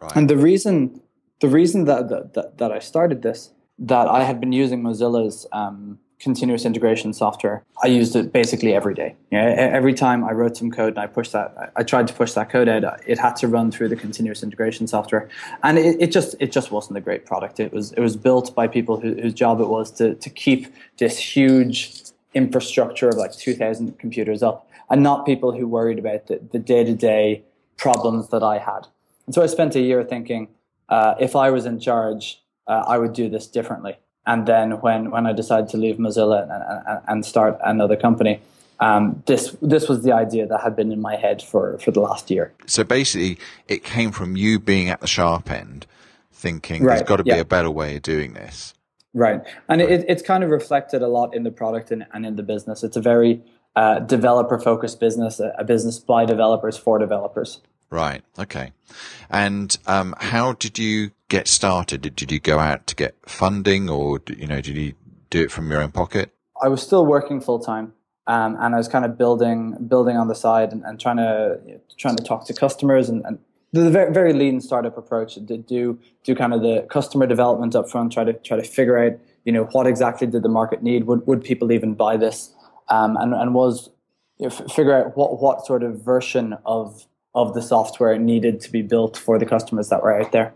Right. 0.02 0.16
And 0.16 0.30
the 0.30 0.38
reason 0.38 1.02
the 1.40 1.48
reason 1.48 1.86
that, 1.86 2.10
that 2.10 2.58
that 2.58 2.72
I 2.72 2.80
started 2.80 3.22
this 3.22 3.52
that 3.80 4.08
I 4.08 4.24
had 4.24 4.40
been 4.40 4.52
using 4.52 4.82
Mozilla's 4.84 5.48
um, 5.54 6.00
continuous 6.20 6.66
integration 6.66 7.14
software. 7.14 7.64
I 7.82 7.88
used 7.88 8.16
it 8.16 8.34
basically 8.34 8.76
every 8.76 8.94
day. 8.94 9.16
Every 9.32 9.94
time 9.94 10.24
I 10.24 10.32
wrote 10.32 10.58
some 10.58 10.70
code 10.70 10.90
and 10.90 11.00
I 11.00 11.08
pushed 11.08 11.32
that, 11.32 11.72
I 11.76 11.84
tried 11.84 12.08
to 12.10 12.14
push 12.14 12.34
that 12.34 12.50
code 12.50 12.68
out. 12.68 12.84
It 13.08 13.18
had 13.18 13.36
to 13.38 13.48
run 13.48 13.72
through 13.72 13.88
the 13.88 13.96
continuous 13.96 14.44
integration 14.44 14.86
software, 14.88 15.30
and 15.64 15.78
it, 15.78 15.96
it 16.00 16.12
just 16.12 16.36
it 16.40 16.52
just 16.52 16.72
wasn't 16.72 16.98
a 16.98 17.02
great 17.02 17.26
product. 17.26 17.60
It 17.60 17.72
was 17.72 17.94
it 17.94 18.02
was 18.02 18.18
built 18.18 18.54
by 18.54 18.68
people 18.68 19.00
who, 19.00 19.14
whose 19.16 19.34
job 19.34 19.62
it 19.62 19.68
was 19.68 19.92
to 19.92 20.16
to 20.16 20.30
keep 20.30 20.68
this 20.98 21.18
huge 21.18 22.04
infrastructure 22.34 23.10
of 23.10 23.16
like 23.16 23.34
two 23.34 23.54
thousand 23.54 23.98
computers 23.98 24.44
up, 24.44 24.70
and 24.90 25.02
not 25.02 25.26
people 25.26 25.54
who 25.54 25.68
worried 25.68 26.00
about 26.00 26.28
the 26.28 26.42
the 26.52 26.60
day 26.60 26.84
to 26.84 26.94
day 26.94 27.44
problems 27.78 28.28
that 28.30 28.44
I 28.44 28.58
had. 28.58 28.88
And 29.30 29.36
so 29.36 29.44
I 29.44 29.46
spent 29.46 29.76
a 29.76 29.80
year 29.80 30.04
thinking, 30.04 30.48
uh, 30.90 31.14
if 31.20 31.36
I 31.36 31.52
was 31.52 31.68
in 31.68 31.80
charge, 31.80 32.42
uh, 32.66 32.84
I 32.88 32.98
would 32.98 33.14
do 33.14 33.30
this 33.30 33.46
differently. 33.46 33.96
And 34.26 34.48
then 34.48 34.72
when, 34.82 35.12
when 35.12 35.28
I 35.28 35.34
decided 35.34 35.70
to 35.70 35.78
leave 35.78 35.98
Mozilla 35.98 36.42
and, 36.42 36.84
and, 36.88 37.02
and 37.08 37.24
start 37.24 37.60
another 37.64 37.96
company, 37.96 38.42
um, 38.80 39.22
this 39.28 39.56
this 39.62 39.88
was 39.88 40.02
the 40.02 40.14
idea 40.14 40.48
that 40.48 40.62
had 40.62 40.76
been 40.76 40.92
in 40.92 41.00
my 41.00 41.16
head 41.16 41.44
for, 41.44 41.78
for 41.78 41.92
the 41.92 42.00
last 42.00 42.32
year. 42.32 42.52
So 42.66 42.84
basically, 42.84 43.38
it 43.68 43.84
came 43.84 44.12
from 44.12 44.36
you 44.36 44.58
being 44.58 44.90
at 44.90 45.00
the 45.00 45.06
sharp 45.06 45.52
end, 45.52 45.86
thinking 46.32 46.82
right, 46.82 46.96
there's 46.96 47.08
got 47.08 47.18
to 47.18 47.24
yeah. 47.24 47.36
be 47.36 47.40
a 47.42 47.46
better 47.46 47.70
way 47.70 47.98
of 47.98 48.02
doing 48.02 48.34
this. 48.34 48.74
Right, 49.14 49.44
and 49.68 49.80
right. 49.80 49.92
It, 49.92 50.06
it's 50.08 50.24
kind 50.24 50.44
of 50.44 50.50
reflected 50.50 51.04
a 51.04 51.08
lot 51.08 51.36
in 51.36 51.44
the 51.44 51.52
product 51.52 51.92
and, 51.92 52.08
and 52.14 52.26
in 52.26 52.36
the 52.36 52.42
business. 52.42 52.84
It's 52.84 52.98
a 52.98 53.02
very 53.02 53.44
uh, 53.76 54.00
developer 54.00 54.58
focused 54.58 55.00
business, 55.00 55.40
a, 55.40 55.54
a 55.60 55.64
business 55.64 56.00
by 56.00 56.26
developers 56.26 56.78
for 56.78 56.98
developers. 56.98 57.62
Right. 57.90 58.24
Okay. 58.38 58.72
And 59.30 59.78
um, 59.88 60.14
how 60.20 60.54
did 60.54 60.78
you 60.78 61.12
get 61.28 61.48
started? 61.48 62.02
Did, 62.02 62.16
did 62.16 62.32
you 62.32 62.40
go 62.40 62.60
out 62.60 62.88
to 62.88 62.96
get 62.96 63.16
funding, 63.26 63.90
or 63.90 64.22
you 64.28 64.48
know, 64.48 64.62
did 64.62 64.78
you 64.78 64.94
do 65.30 65.44
it 65.44 65.52
from 65.52 65.72
your 65.72 65.82
own 65.82 65.92
pocket? 65.92 66.32
I 66.62 66.68
was 66.68 66.82
still 66.82 67.06
working 67.06 67.42
full 67.42 67.60
time, 67.60 67.94
um, 68.28 68.58
and 68.60 68.76
I 68.76 68.78
was 68.78 68.88
kind 68.88 69.06
of 69.06 69.18
building 69.18 69.76
building 69.88 70.18
on 70.18 70.28
the 70.28 70.36
side 70.36 70.72
and, 70.72 70.84
and 70.84 71.00
trying 71.00 71.18
to 71.18 71.60
you 71.66 71.74
know, 71.74 71.82
trying 71.98 72.16
to 72.16 72.24
talk 72.24 72.46
to 72.46 72.54
customers 72.54 73.10
and, 73.10 73.26
and 73.26 73.40
the 73.72 73.90
very, 73.90 74.12
very 74.12 74.34
lean 74.34 74.62
startup 74.62 74.98
approach. 74.98 75.36
To 75.36 75.58
do 75.58 76.00
do 76.24 76.36
kind 76.36 76.54
of 76.54 76.62
the 76.62 76.86
customer 76.90 77.26
development 77.26 77.76
up 77.76 77.90
front. 77.90 78.12
Try 78.12 78.24
to 78.24 78.34
try 78.34 78.58
to 78.58 78.64
figure 78.64 78.98
out 78.98 79.14
you 79.46 79.52
know 79.52 79.64
what 79.72 79.88
exactly 79.88 80.28
did 80.28 80.44
the 80.44 80.50
market 80.50 80.84
need. 80.84 81.06
Would 81.06 81.26
would 81.26 81.44
people 81.44 81.72
even 81.72 81.96
buy 81.96 82.18
this? 82.18 82.54
Um, 82.88 83.18
and 83.18 83.34
and 83.34 83.54
was 83.54 83.90
you 84.38 84.48
know, 84.48 84.56
f- 84.56 84.72
figure 84.72 84.94
out 84.94 85.18
what 85.18 85.42
what 85.42 85.66
sort 85.66 85.84
of 85.84 86.04
version 86.04 86.58
of 86.66 87.06
of 87.36 87.54
the 87.54 87.62
software 87.62 88.18
needed 88.18 88.60
to 88.62 88.72
be 88.72 88.82
built 88.82 89.16
for 89.18 89.38
the 89.38 89.46
customers 89.46 89.90
that 89.90 90.02
were 90.02 90.20
out 90.20 90.32
there. 90.32 90.54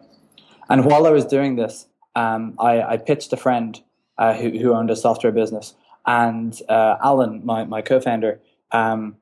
And 0.70 0.86
while 0.86 1.06
I 1.06 1.12
was 1.12 1.26
doing 1.26 1.56
this, 1.56 1.88
um, 2.16 2.56
I, 2.60 2.82
I, 2.82 2.98
pitched 2.98 3.34
a 3.34 3.38
friend 3.38 3.80
uh, 4.18 4.34
who, 4.34 4.50
who, 4.52 4.74
owned 4.74 4.92
a 4.92 4.96
software 4.96 5.32
business, 5.32 5.74
and 6.06 6.60
uh, 6.70 6.98
Alan, 7.04 7.44
my, 7.44 7.64
my 7.64 7.82
co-founder, 7.82 8.40
um, 8.72 9.16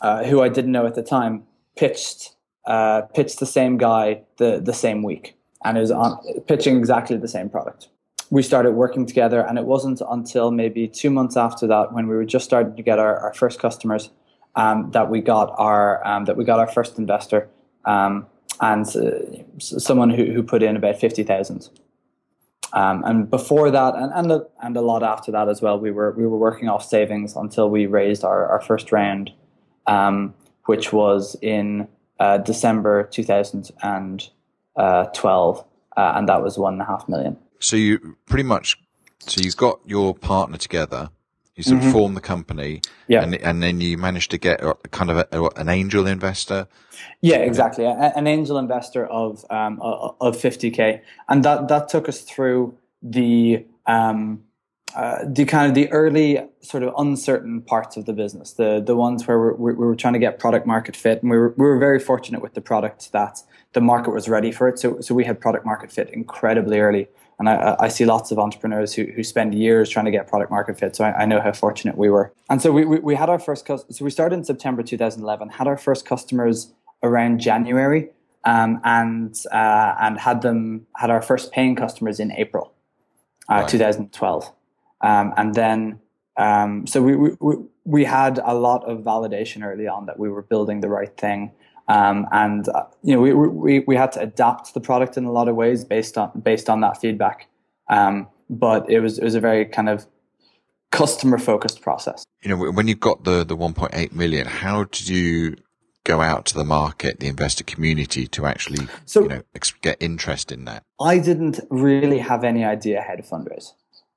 uh, 0.00 0.24
who 0.24 0.40
I 0.40 0.48
didn't 0.48 0.72
know 0.72 0.86
at 0.86 0.94
the 0.94 1.02
time, 1.02 1.44
pitched 1.76 2.34
uh, 2.66 3.02
pitched 3.14 3.40
the 3.40 3.46
same 3.46 3.76
guy 3.76 4.22
the 4.38 4.60
the 4.60 4.72
same 4.72 5.02
week, 5.02 5.36
and 5.64 5.76
was 5.76 5.90
on 5.90 6.18
pitching 6.46 6.76
exactly 6.76 7.16
the 7.16 7.28
same 7.28 7.50
product. 7.50 7.88
We 8.30 8.42
started 8.42 8.72
working 8.72 9.04
together, 9.04 9.40
and 9.46 9.58
it 9.58 9.64
wasn't 9.64 10.00
until 10.08 10.50
maybe 10.50 10.88
two 10.88 11.10
months 11.10 11.36
after 11.36 11.66
that, 11.66 11.92
when 11.92 12.06
we 12.08 12.14
were 12.14 12.24
just 12.24 12.46
starting 12.46 12.74
to 12.76 12.82
get 12.82 12.98
our, 12.98 13.18
our 13.18 13.34
first 13.34 13.60
customers, 13.60 14.10
um, 14.54 14.90
that 14.92 15.10
we 15.10 15.20
got 15.20 15.54
our 15.58 16.06
um, 16.06 16.24
that 16.26 16.36
we 16.36 16.44
got 16.44 16.58
our 16.58 16.66
first 16.66 16.98
investor, 16.98 17.48
um, 17.84 18.26
and 18.60 18.86
uh, 18.96 19.10
someone 19.58 20.10
who, 20.10 20.32
who 20.32 20.42
put 20.42 20.62
in 20.62 20.76
about 20.76 20.96
fifty 20.96 21.22
thousand. 21.22 21.68
Um, 22.74 23.04
and 23.04 23.28
before 23.28 23.70
that, 23.70 23.94
and 23.94 24.10
and 24.14 24.32
a, 24.32 24.46
and 24.62 24.76
a 24.76 24.80
lot 24.80 25.02
after 25.02 25.30
that 25.32 25.48
as 25.48 25.60
well, 25.60 25.78
we 25.78 25.90
were 25.90 26.12
we 26.12 26.26
were 26.26 26.38
working 26.38 26.68
off 26.68 26.84
savings 26.84 27.36
until 27.36 27.68
we 27.68 27.86
raised 27.86 28.24
our, 28.24 28.46
our 28.46 28.60
first 28.60 28.92
round, 28.92 29.30
um, 29.86 30.34
which 30.66 30.92
was 30.92 31.36
in 31.42 31.88
uh, 32.18 32.38
December 32.38 33.08
2012, 33.12 35.64
uh, 35.96 36.12
and 36.16 36.28
that 36.28 36.42
was 36.42 36.58
one 36.58 36.74
and 36.74 36.82
a 36.82 36.86
half 36.86 37.08
million. 37.08 37.36
So 37.58 37.76
you 37.76 38.16
pretty 38.26 38.44
much, 38.44 38.78
so 39.18 39.40
you've 39.42 39.56
got 39.56 39.80
your 39.84 40.14
partner 40.14 40.56
together. 40.56 41.10
You 41.54 41.62
sort 41.62 41.80
mm-hmm. 41.80 41.88
of 41.88 41.92
form 41.92 42.14
the 42.14 42.22
company, 42.22 42.80
yeah, 43.08 43.22
and, 43.22 43.34
and 43.34 43.62
then 43.62 43.80
you 43.82 43.98
manage 43.98 44.28
to 44.28 44.38
get 44.38 44.62
kind 44.90 45.10
of 45.10 45.18
a, 45.18 45.60
an 45.60 45.68
angel 45.68 46.06
investor. 46.06 46.66
Yeah, 47.20 47.36
exactly, 47.36 47.84
a, 47.84 47.90
an 47.92 48.26
angel 48.26 48.56
investor 48.56 49.06
of 49.06 49.44
um, 49.50 49.78
of 49.82 50.36
50k, 50.36 51.02
and 51.28 51.44
that 51.44 51.68
that 51.68 51.90
took 51.90 52.08
us 52.08 52.22
through 52.22 52.78
the 53.02 53.66
um, 53.86 54.44
uh, 54.94 55.24
the 55.26 55.44
kind 55.44 55.68
of 55.68 55.74
the 55.74 55.90
early 55.90 56.38
sort 56.60 56.82
of 56.82 56.92
uncertain 56.98 57.62
parts 57.62 57.96
of 57.96 58.04
the 58.04 58.12
business, 58.12 58.52
the 58.52 58.82
the 58.84 58.96
ones 58.96 59.26
where 59.26 59.52
we 59.52 59.72
we 59.72 59.86
were 59.86 59.96
trying 59.96 60.12
to 60.12 60.18
get 60.18 60.38
product 60.38 60.66
market 60.66 60.96
fit, 60.96 61.22
and 61.22 61.30
we 61.30 61.36
were 61.36 61.54
we 61.56 61.66
were 61.66 61.78
very 61.78 61.98
fortunate 61.98 62.42
with 62.42 62.54
the 62.54 62.60
product 62.60 63.12
that 63.12 63.42
the 63.72 63.80
market 63.80 64.10
was 64.10 64.28
ready 64.28 64.52
for 64.52 64.68
it. 64.68 64.78
So 64.78 65.00
so 65.00 65.14
we 65.14 65.24
had 65.24 65.40
product 65.40 65.64
market 65.64 65.90
fit 65.90 66.10
incredibly 66.10 66.78
early, 66.78 67.08
and 67.38 67.48
I, 67.48 67.76
I 67.80 67.88
see 67.88 68.04
lots 68.04 68.30
of 68.30 68.38
entrepreneurs 68.38 68.94
who 68.94 69.04
who 69.04 69.22
spend 69.22 69.54
years 69.54 69.88
trying 69.88 70.04
to 70.04 70.10
get 70.10 70.26
product 70.28 70.50
market 70.50 70.78
fit. 70.78 70.96
So 70.96 71.04
I, 71.04 71.22
I 71.22 71.24
know 71.24 71.40
how 71.40 71.52
fortunate 71.52 71.96
we 71.96 72.10
were. 72.10 72.32
And 72.50 72.62
so 72.62 72.72
we 72.72 72.84
we, 72.84 72.98
we 72.98 73.14
had 73.14 73.28
our 73.28 73.38
first 73.38 73.66
so 73.66 73.84
we 74.00 74.10
started 74.10 74.36
in 74.36 74.44
September 74.44 74.82
2011, 74.82 75.48
had 75.48 75.66
our 75.66 75.76
first 75.76 76.06
customers 76.06 76.72
around 77.02 77.40
January, 77.40 78.10
um, 78.44 78.80
and 78.84 79.36
uh, 79.52 79.94
and 80.00 80.18
had 80.18 80.42
them 80.42 80.86
had 80.96 81.10
our 81.10 81.22
first 81.22 81.52
paying 81.52 81.76
customers 81.76 82.20
in 82.20 82.32
April, 82.32 82.72
uh, 83.50 83.56
right. 83.56 83.68
2012. 83.68 84.52
Um, 85.02 85.34
and 85.36 85.54
then, 85.54 86.00
um, 86.36 86.86
so 86.86 87.02
we, 87.02 87.16
we, 87.16 87.56
we 87.84 88.04
had 88.04 88.38
a 88.44 88.54
lot 88.54 88.88
of 88.88 89.00
validation 89.00 89.64
early 89.64 89.88
on 89.88 90.06
that 90.06 90.18
we 90.18 90.28
were 90.28 90.42
building 90.42 90.80
the 90.80 90.88
right 90.88 91.14
thing. 91.16 91.50
Um, 91.88 92.26
and 92.32 92.68
uh, 92.68 92.84
you 93.02 93.14
know, 93.14 93.20
we, 93.20 93.32
we, 93.32 93.80
we 93.80 93.96
had 93.96 94.12
to 94.12 94.20
adapt 94.20 94.74
the 94.74 94.80
product 94.80 95.16
in 95.16 95.24
a 95.24 95.32
lot 95.32 95.48
of 95.48 95.56
ways 95.56 95.84
based 95.84 96.16
on, 96.16 96.30
based 96.40 96.70
on 96.70 96.80
that 96.80 97.00
feedback. 97.00 97.48
Um, 97.88 98.28
but 98.48 98.88
it 98.88 99.00
was, 99.00 99.18
it 99.18 99.24
was 99.24 99.34
a 99.34 99.40
very 99.40 99.64
kind 99.64 99.88
of 99.88 100.06
customer 100.90 101.38
focused 101.38 101.80
process. 101.80 102.24
You 102.42 102.50
know, 102.50 102.70
when 102.70 102.88
you 102.88 102.94
got 102.94 103.24
the, 103.24 103.44
the 103.44 103.56
1.8 103.56 104.12
million, 104.12 104.46
how 104.46 104.84
did 104.84 105.08
you 105.08 105.56
go 106.04 106.20
out 106.20 106.44
to 106.46 106.54
the 106.54 106.64
market, 106.64 107.20
the 107.20 107.28
investor 107.28 107.64
community 107.64 108.26
to 108.28 108.46
actually, 108.46 108.88
so, 109.04 109.22
you 109.22 109.28
know, 109.28 109.42
get 109.80 109.96
interest 110.00 110.52
in 110.52 110.64
that? 110.64 110.82
I 111.00 111.18
didn't 111.18 111.60
really 111.70 112.18
have 112.18 112.44
any 112.44 112.64
idea 112.64 113.04
how 113.06 113.14
to 113.14 113.22
fundraise. 113.22 113.72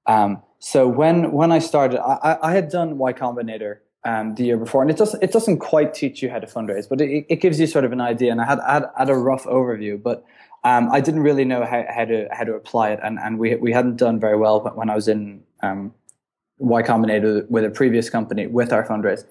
Um, 0.08 0.44
so 0.60 0.88
when 0.88 1.32
when 1.32 1.52
I 1.52 1.60
started, 1.60 2.00
I, 2.00 2.38
I 2.42 2.54
had 2.54 2.70
done 2.70 2.98
Y 2.98 3.14
Combinator 3.14 3.78
um, 4.06 4.36
the 4.36 4.44
year 4.44 4.58
before, 4.58 4.82
and 4.82 4.92
it 4.92 4.98
doesn't 4.98 5.22
it 5.22 5.32
doesn't 5.32 5.58
quite 5.58 5.94
teach 5.94 6.22
you 6.22 6.30
how 6.30 6.40
to 6.40 6.48
fundraise, 6.48 6.88
but 6.88 7.02
it, 7.02 7.26
it 7.28 7.42
gives 7.42 7.60
you 7.60 7.68
sort 7.68 7.86
of 7.86 7.92
an 7.92 8.02
idea. 8.02 8.32
And 8.32 8.40
I 8.40 8.46
had 8.46 8.60
had, 8.68 8.84
had 8.98 9.10
a 9.10 9.16
rough 9.16 9.46
overview, 9.46 10.02
but 10.02 10.24
um, 10.64 10.90
I 10.92 11.02
didn't 11.02 11.22
really 11.22 11.46
know 11.46 11.66
how, 11.66 11.84
how 11.94 12.06
to 12.06 12.28
how 12.32 12.44
to 12.44 12.54
apply 12.54 12.92
it, 12.92 13.00
and 13.04 13.20
and 13.20 13.40
we 13.40 13.56
we 13.56 13.72
hadn't 13.74 13.98
done 13.98 14.20
very 14.20 14.38
well 14.38 14.62
when 14.76 14.90
I 14.90 14.96
was 14.96 15.08
in 15.08 15.44
um, 15.62 15.94
Y 16.60 16.82
Combinator 16.84 17.50
with 17.50 17.66
a 17.66 17.70
previous 17.70 18.10
company 18.10 18.48
with 18.48 18.72
our 18.72 18.86
fundraise. 18.86 19.26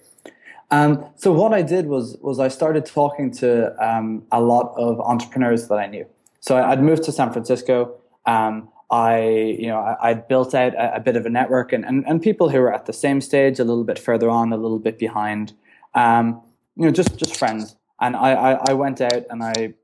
Um, 0.70 1.06
so 1.14 1.32
what 1.32 1.52
I 1.52 1.62
did 1.62 1.86
was 1.86 2.16
was 2.20 2.40
I 2.40 2.48
started 2.48 2.84
talking 2.84 3.30
to 3.34 3.48
um, 3.84 4.24
a 4.32 4.40
lot 4.40 4.74
of 4.76 5.00
entrepreneurs 5.00 5.68
that 5.68 5.78
I 5.78 5.86
knew. 5.86 6.06
So 6.40 6.56
I'd 6.56 6.82
moved 6.82 7.04
to 7.04 7.12
San 7.12 7.32
Francisco. 7.32 7.94
Um, 8.26 8.68
I, 8.94 9.56
you 9.58 9.66
know, 9.66 9.78
I, 9.78 10.10
I 10.10 10.14
built 10.14 10.54
out 10.54 10.72
a, 10.74 10.96
a, 10.96 11.00
bit 11.00 11.16
of 11.16 11.26
a 11.26 11.28
network 11.28 11.72
and, 11.72 11.84
and, 11.84 12.04
and 12.06 12.22
people 12.22 12.48
who 12.48 12.60
were 12.60 12.72
at 12.72 12.86
the 12.86 12.92
same 12.92 13.20
stage, 13.20 13.58
a 13.58 13.64
little 13.64 13.82
bit 13.82 13.98
further 13.98 14.30
on, 14.30 14.52
a 14.52 14.56
little 14.56 14.78
bit 14.78 15.00
behind, 15.00 15.52
um, 15.96 16.40
you 16.76 16.84
know, 16.84 16.92
just, 16.92 17.16
just 17.16 17.34
friends. 17.36 17.74
And 18.00 18.14
I, 18.14 18.34
I, 18.34 18.52
I 18.68 18.72
went 18.74 19.00
out 19.00 19.24
and 19.30 19.42
I, 19.42 19.74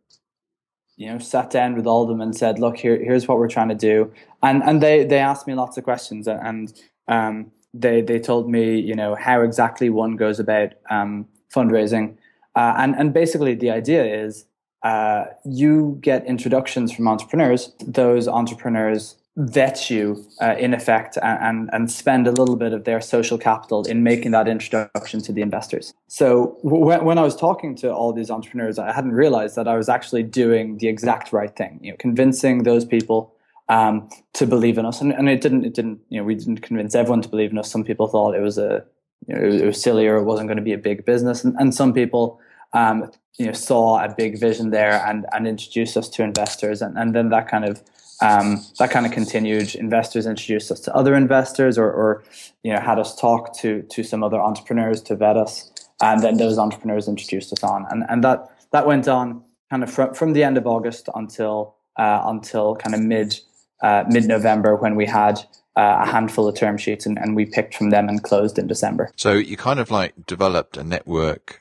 you 0.96 1.08
know, 1.08 1.18
sat 1.18 1.50
down 1.50 1.74
with 1.74 1.88
all 1.88 2.04
of 2.04 2.08
them 2.08 2.20
and 2.20 2.36
said, 2.36 2.60
look, 2.60 2.76
here, 2.76 3.02
here's 3.02 3.26
what 3.26 3.38
we're 3.38 3.48
trying 3.48 3.70
to 3.70 3.74
do. 3.74 4.12
And, 4.44 4.62
and 4.62 4.80
they, 4.80 5.04
they 5.04 5.18
asked 5.18 5.48
me 5.48 5.54
lots 5.54 5.76
of 5.76 5.82
questions 5.82 6.28
and, 6.28 6.72
um, 7.08 7.50
they, 7.74 8.02
they 8.02 8.20
told 8.20 8.48
me, 8.48 8.78
you 8.78 8.94
know, 8.94 9.16
how 9.16 9.42
exactly 9.42 9.90
one 9.90 10.14
goes 10.14 10.38
about, 10.38 10.74
um, 10.88 11.26
fundraising. 11.52 12.14
Uh, 12.54 12.74
and, 12.76 12.94
and 12.94 13.12
basically 13.12 13.54
the 13.56 13.70
idea 13.70 14.04
is, 14.04 14.44
uh, 14.82 15.24
you 15.44 15.98
get 16.00 16.26
introductions 16.26 16.92
from 16.92 17.08
entrepreneurs. 17.08 17.72
Those 17.86 18.28
entrepreneurs 18.28 19.16
vet 19.36 19.88
you 19.88 20.26
uh, 20.42 20.56
in 20.58 20.74
effect 20.74 21.16
and, 21.22 21.70
and 21.72 21.90
spend 21.90 22.26
a 22.26 22.32
little 22.32 22.56
bit 22.56 22.72
of 22.72 22.84
their 22.84 23.00
social 23.00 23.38
capital 23.38 23.84
in 23.84 24.02
making 24.02 24.32
that 24.32 24.48
introduction 24.48 25.22
to 25.22 25.32
the 25.32 25.40
investors. 25.40 25.94
So 26.08 26.58
when, 26.62 27.04
when 27.04 27.16
I 27.16 27.22
was 27.22 27.36
talking 27.36 27.74
to 27.76 27.92
all 27.92 28.12
these 28.12 28.30
entrepreneurs, 28.30 28.78
I 28.78 28.92
hadn't 28.92 29.12
realized 29.12 29.56
that 29.56 29.68
I 29.68 29.76
was 29.76 29.88
actually 29.88 30.24
doing 30.24 30.78
the 30.78 30.88
exact 30.88 31.32
right 31.32 31.54
thing, 31.54 31.78
you 31.80 31.92
know, 31.92 31.96
convincing 31.98 32.64
those 32.64 32.84
people 32.84 33.32
um, 33.68 34.10
to 34.34 34.46
believe 34.46 34.76
in 34.78 34.84
us. 34.84 35.00
And, 35.00 35.12
and 35.12 35.28
it 35.28 35.40
didn't, 35.40 35.64
it 35.64 35.74
didn't, 35.74 36.00
you 36.08 36.18
know, 36.18 36.24
we 36.24 36.34
didn't 36.34 36.58
convince 36.58 36.94
everyone 36.94 37.22
to 37.22 37.28
believe 37.28 37.52
in 37.52 37.58
us. 37.58 37.70
Some 37.70 37.84
people 37.84 38.08
thought 38.08 38.34
it 38.34 38.42
was 38.42 38.58
a, 38.58 38.84
you 39.26 39.34
know, 39.34 39.40
it 39.40 39.64
was, 39.64 39.80
silly 39.80 40.08
or 40.08 40.16
it 40.16 40.24
wasn't 40.24 40.48
going 40.48 40.56
to 40.56 40.62
be 40.62 40.72
a 40.72 40.78
big 40.78 41.04
business. 41.04 41.44
And, 41.44 41.54
and 41.58 41.72
some 41.74 41.92
people 41.92 42.40
um, 42.72 43.10
you 43.38 43.46
know, 43.46 43.52
saw 43.52 44.04
a 44.04 44.14
big 44.14 44.38
vision 44.38 44.70
there 44.70 45.02
and, 45.06 45.26
and 45.32 45.46
introduced 45.46 45.96
us 45.96 46.08
to 46.10 46.22
investors. 46.22 46.82
And, 46.82 46.98
and 46.98 47.14
then 47.14 47.30
that 47.30 47.48
kind 47.48 47.64
of 47.64 47.82
um, 48.20 48.62
that 48.78 48.90
kind 48.90 49.06
of 49.06 49.12
continued. 49.12 49.74
Investors 49.74 50.26
introduced 50.26 50.70
us 50.70 50.80
to 50.80 50.94
other 50.94 51.14
investors, 51.14 51.78
or, 51.78 51.90
or 51.90 52.22
you 52.62 52.72
know, 52.72 52.80
had 52.80 52.98
us 52.98 53.16
talk 53.16 53.56
to 53.60 53.82
to 53.82 54.02
some 54.02 54.22
other 54.22 54.40
entrepreneurs 54.40 55.00
to 55.02 55.16
vet 55.16 55.36
us, 55.36 55.72
and 56.02 56.22
then 56.22 56.36
those 56.36 56.58
entrepreneurs 56.58 57.08
introduced 57.08 57.52
us 57.52 57.64
on, 57.64 57.86
and 57.90 58.04
and 58.08 58.22
that 58.22 58.46
that 58.72 58.86
went 58.86 59.08
on 59.08 59.42
kind 59.70 59.82
of 59.82 59.90
from 59.90 60.12
from 60.14 60.32
the 60.34 60.44
end 60.44 60.58
of 60.58 60.66
August 60.66 61.08
until 61.14 61.76
uh, 61.98 62.22
until 62.26 62.76
kind 62.76 62.94
of 62.94 63.00
mid 63.00 63.40
uh, 63.82 64.04
mid 64.08 64.26
November 64.26 64.76
when 64.76 64.96
we 64.96 65.06
had 65.06 65.38
uh, 65.76 66.02
a 66.02 66.06
handful 66.06 66.46
of 66.46 66.54
term 66.54 66.76
sheets 66.76 67.06
and, 67.06 67.18
and 67.18 67.36
we 67.36 67.46
picked 67.46 67.74
from 67.74 67.90
them 67.90 68.08
and 68.08 68.22
closed 68.22 68.58
in 68.58 68.66
December. 68.66 69.10
So 69.16 69.32
you 69.32 69.56
kind 69.56 69.80
of 69.80 69.90
like 69.90 70.12
developed 70.26 70.76
a 70.76 70.84
network 70.84 71.59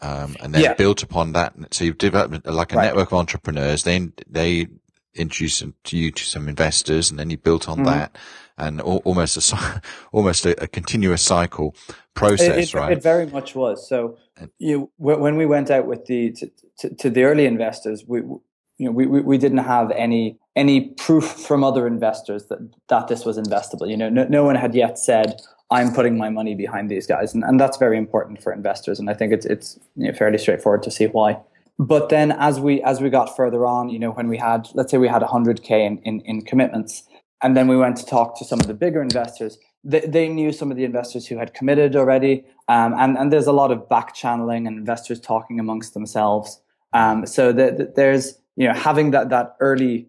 um, 0.00 0.36
and 0.40 0.54
then 0.54 0.62
yeah. 0.62 0.74
built 0.74 1.02
upon 1.02 1.32
that. 1.32 1.54
So 1.70 1.84
you've 1.84 1.98
developed 1.98 2.46
like 2.46 2.72
a 2.72 2.76
right. 2.76 2.84
network 2.86 3.12
of 3.12 3.18
entrepreneurs. 3.18 3.84
Then 3.84 4.12
they 4.28 4.68
introduce 5.14 5.62
to 5.84 5.96
you 5.96 6.10
to 6.10 6.24
some 6.24 6.48
investors, 6.48 7.10
and 7.10 7.18
then 7.18 7.30
you 7.30 7.38
built 7.38 7.68
on 7.68 7.78
mm-hmm. 7.78 7.86
that, 7.86 8.16
and 8.58 8.80
al- 8.80 9.02
almost 9.04 9.52
a 9.52 9.82
almost 10.12 10.44
a, 10.46 10.62
a 10.62 10.66
continuous 10.66 11.22
cycle 11.22 11.74
process, 12.14 12.56
it, 12.56 12.58
it, 12.58 12.74
right? 12.74 12.92
It 12.92 13.02
very 13.02 13.26
much 13.26 13.54
was. 13.54 13.88
So 13.88 14.18
you 14.58 14.90
when 14.98 15.36
we 15.36 15.46
went 15.46 15.70
out 15.70 15.86
with 15.86 16.06
the 16.06 16.32
to, 16.32 16.50
to, 16.78 16.94
to 16.94 17.10
the 17.10 17.24
early 17.24 17.46
investors, 17.46 18.04
we 18.06 18.20
you 18.20 18.40
know 18.86 18.92
we, 18.92 19.06
we, 19.06 19.20
we 19.20 19.38
didn't 19.38 19.58
have 19.58 19.90
any 19.92 20.38
any 20.54 20.90
proof 20.90 21.24
from 21.46 21.64
other 21.64 21.86
investors 21.86 22.46
that 22.46 22.58
that 22.88 23.08
this 23.08 23.24
was 23.24 23.38
investable. 23.38 23.88
You 23.88 23.96
know, 23.96 24.10
no, 24.10 24.24
no 24.24 24.44
one 24.44 24.56
had 24.56 24.74
yet 24.74 24.98
said 24.98 25.40
I'm 25.70 25.92
putting 25.92 26.16
my 26.16 26.30
money 26.30 26.54
behind 26.54 26.90
these 26.90 27.06
guys, 27.06 27.34
and, 27.34 27.42
and 27.42 27.58
that's 27.58 27.76
very 27.76 27.98
important 27.98 28.42
for 28.42 28.52
investors. 28.52 29.00
And 29.00 29.10
I 29.10 29.14
think 29.14 29.32
it's 29.32 29.46
it's 29.46 29.78
you 29.96 30.08
know, 30.08 30.12
fairly 30.12 30.38
straightforward 30.38 30.82
to 30.84 30.90
see 30.90 31.06
why. 31.06 31.38
But 31.78 32.08
then 32.08 32.32
as 32.32 32.60
we 32.60 32.82
as 32.82 33.00
we 33.00 33.10
got 33.10 33.36
further 33.36 33.66
on, 33.66 33.88
you 33.88 33.98
know, 33.98 34.12
when 34.12 34.28
we 34.28 34.38
had 34.38 34.68
let's 34.74 34.90
say 34.90 34.98
we 34.98 35.08
had 35.08 35.22
100k 35.22 35.70
in, 35.70 35.98
in, 35.98 36.20
in 36.20 36.42
commitments, 36.42 37.02
and 37.42 37.56
then 37.56 37.68
we 37.68 37.76
went 37.76 37.96
to 37.98 38.06
talk 38.06 38.38
to 38.38 38.44
some 38.44 38.60
of 38.60 38.66
the 38.66 38.74
bigger 38.74 39.02
investors. 39.02 39.58
They, 39.84 40.00
they 40.00 40.28
knew 40.28 40.52
some 40.52 40.70
of 40.70 40.76
the 40.76 40.84
investors 40.84 41.26
who 41.26 41.36
had 41.36 41.52
committed 41.52 41.96
already, 41.96 42.44
um, 42.68 42.94
and 42.96 43.18
and 43.18 43.32
there's 43.32 43.46
a 43.46 43.52
lot 43.52 43.72
of 43.72 43.88
back 43.88 44.14
channeling 44.14 44.66
and 44.66 44.78
investors 44.78 45.20
talking 45.20 45.58
amongst 45.58 45.94
themselves. 45.94 46.60
Um, 46.92 47.26
so 47.26 47.52
the, 47.52 47.72
the, 47.72 47.92
there's 47.94 48.38
you 48.54 48.68
know 48.68 48.74
having 48.74 49.10
that 49.10 49.30
that 49.30 49.56
early 49.60 50.08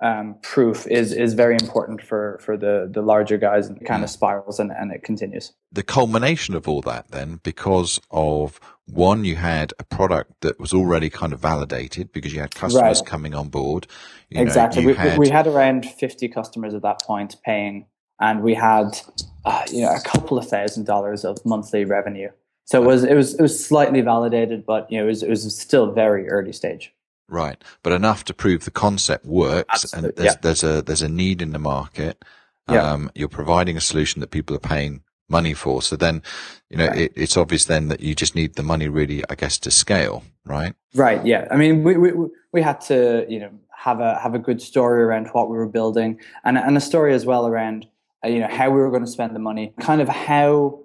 um, 0.00 0.36
proof 0.42 0.86
is 0.86 1.12
is 1.12 1.34
very 1.34 1.54
important 1.54 2.02
for 2.02 2.38
for 2.40 2.56
the 2.56 2.88
the 2.90 3.02
larger 3.02 3.36
guys 3.36 3.66
and 3.66 3.84
kind 3.84 4.04
of 4.04 4.10
spirals 4.10 4.60
and, 4.60 4.70
and 4.70 4.92
it 4.92 5.02
continues. 5.02 5.52
The 5.72 5.82
culmination 5.82 6.54
of 6.54 6.68
all 6.68 6.82
that 6.82 7.10
then, 7.10 7.40
because 7.42 8.00
of 8.10 8.60
one, 8.86 9.24
you 9.24 9.36
had 9.36 9.74
a 9.78 9.84
product 9.84 10.40
that 10.40 10.60
was 10.60 10.72
already 10.72 11.10
kind 11.10 11.32
of 11.32 11.40
validated 11.40 12.12
because 12.12 12.32
you 12.32 12.40
had 12.40 12.54
customers 12.54 13.00
right. 13.00 13.06
coming 13.06 13.34
on 13.34 13.48
board. 13.48 13.86
You 14.30 14.40
exactly. 14.40 14.82
Know, 14.82 14.88
we, 14.88 14.94
had... 14.94 15.18
we 15.18 15.28
had 15.28 15.46
around 15.46 15.84
50 15.84 16.28
customers 16.28 16.74
at 16.74 16.82
that 16.82 17.02
point 17.02 17.36
paying 17.44 17.86
and 18.20 18.42
we 18.42 18.54
had 18.54 18.98
uh, 19.44 19.64
you 19.70 19.82
know 19.82 19.94
a 19.94 20.00
couple 20.00 20.38
of 20.38 20.48
thousand 20.48 20.84
dollars 20.84 21.24
of 21.24 21.44
monthly 21.44 21.84
revenue. 21.84 22.30
So 22.64 22.82
it 22.82 22.86
was 22.86 23.04
it 23.04 23.14
was 23.14 23.34
it 23.34 23.42
was 23.42 23.64
slightly 23.64 24.00
validated, 24.00 24.66
but 24.66 24.90
you 24.90 24.98
know 24.98 25.04
it 25.04 25.08
was 25.08 25.22
it 25.22 25.30
was 25.30 25.58
still 25.58 25.92
very 25.92 26.28
early 26.28 26.52
stage. 26.52 26.92
Right, 27.28 27.62
but 27.82 27.92
enough 27.92 28.24
to 28.24 28.34
prove 28.34 28.64
the 28.64 28.70
concept 28.70 29.26
works, 29.26 29.84
Absolutely. 29.84 30.08
and 30.08 30.16
there's, 30.16 30.34
yeah. 30.34 30.38
there's 30.40 30.64
a 30.64 30.82
there's 30.82 31.02
a 31.02 31.08
need 31.08 31.42
in 31.42 31.52
the 31.52 31.58
market. 31.58 32.24
Yeah. 32.70 32.92
Um, 32.92 33.10
you're 33.14 33.28
providing 33.28 33.76
a 33.76 33.80
solution 33.80 34.20
that 34.20 34.30
people 34.30 34.56
are 34.56 34.60
paying 34.60 35.02
money 35.28 35.54
for. 35.54 35.82
So 35.82 35.96
then, 35.96 36.22
you 36.70 36.76
know, 36.76 36.88
right. 36.88 36.98
it, 36.98 37.12
it's 37.14 37.36
obvious 37.36 37.66
then 37.66 37.88
that 37.88 38.00
you 38.00 38.14
just 38.14 38.34
need 38.34 38.54
the 38.54 38.62
money 38.62 38.88
really, 38.88 39.22
I 39.28 39.34
guess, 39.34 39.58
to 39.60 39.70
scale, 39.70 40.22
right? 40.44 40.74
Right. 40.94 41.24
Yeah. 41.24 41.48
I 41.50 41.56
mean, 41.56 41.82
we 41.84 41.96
we 41.96 42.12
we 42.52 42.62
had 42.62 42.80
to 42.82 43.26
you 43.28 43.40
know 43.40 43.50
have 43.76 44.00
a 44.00 44.18
have 44.18 44.34
a 44.34 44.38
good 44.38 44.60
story 44.60 45.02
around 45.02 45.28
what 45.28 45.50
we 45.50 45.56
were 45.56 45.68
building, 45.68 46.18
and 46.44 46.56
and 46.56 46.76
a 46.76 46.80
story 46.80 47.14
as 47.14 47.26
well 47.26 47.46
around 47.46 47.86
uh, 48.24 48.28
you 48.28 48.40
know 48.40 48.48
how 48.48 48.70
we 48.70 48.80
were 48.80 48.90
going 48.90 49.04
to 49.04 49.10
spend 49.10 49.34
the 49.34 49.40
money, 49.40 49.74
kind 49.80 50.00
of 50.00 50.08
how 50.08 50.80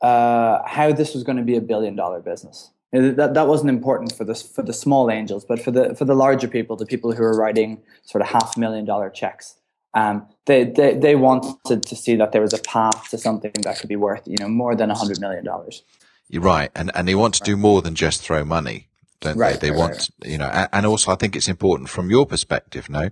uh, 0.00 0.58
how 0.66 0.92
this 0.92 1.14
was 1.14 1.22
going 1.22 1.38
to 1.38 1.44
be 1.44 1.56
a 1.56 1.60
billion 1.60 1.96
dollar 1.96 2.20
business 2.20 2.70
that 2.94 3.34
that 3.34 3.48
wasn't 3.48 3.70
important 3.70 4.12
for 4.12 4.24
the 4.24 4.34
for 4.34 4.62
the 4.62 4.72
small 4.72 5.10
angels, 5.10 5.44
but 5.44 5.60
for 5.60 5.70
the 5.70 5.94
for 5.94 6.04
the 6.04 6.14
larger 6.14 6.48
people, 6.48 6.76
the 6.76 6.86
people 6.86 7.12
who 7.12 7.22
are 7.22 7.36
writing 7.36 7.82
sort 8.04 8.22
of 8.22 8.28
half 8.28 8.56
million 8.56 8.84
dollar 8.84 9.10
checks, 9.10 9.56
um, 9.94 10.26
they, 10.46 10.64
they 10.64 10.94
they 10.94 11.16
wanted 11.16 11.82
to 11.82 11.96
see 11.96 12.14
that 12.16 12.32
there 12.32 12.40
was 12.40 12.52
a 12.52 12.58
path 12.58 13.10
to 13.10 13.18
something 13.18 13.52
that 13.62 13.78
could 13.78 13.88
be 13.88 13.96
worth 13.96 14.22
you 14.26 14.36
know 14.38 14.48
more 14.48 14.76
than 14.76 14.90
a 14.90 14.94
hundred 14.94 15.20
million 15.20 15.44
dollars. 15.44 15.82
You're 16.28 16.42
right, 16.42 16.70
and 16.76 16.90
and 16.94 17.08
they 17.08 17.16
want 17.16 17.34
to 17.34 17.42
do 17.42 17.56
more 17.56 17.82
than 17.82 17.96
just 17.96 18.22
throw 18.22 18.44
money, 18.44 18.88
don't 19.20 19.36
right, 19.36 19.60
they? 19.60 19.68
They 19.68 19.70
right, 19.72 19.78
want 19.78 20.10
right. 20.22 20.30
you 20.30 20.38
know, 20.38 20.68
and 20.72 20.86
also 20.86 21.10
I 21.10 21.16
think 21.16 21.34
it's 21.34 21.48
important 21.48 21.88
from 21.88 22.10
your 22.10 22.26
perspective, 22.26 22.88
no, 22.88 23.10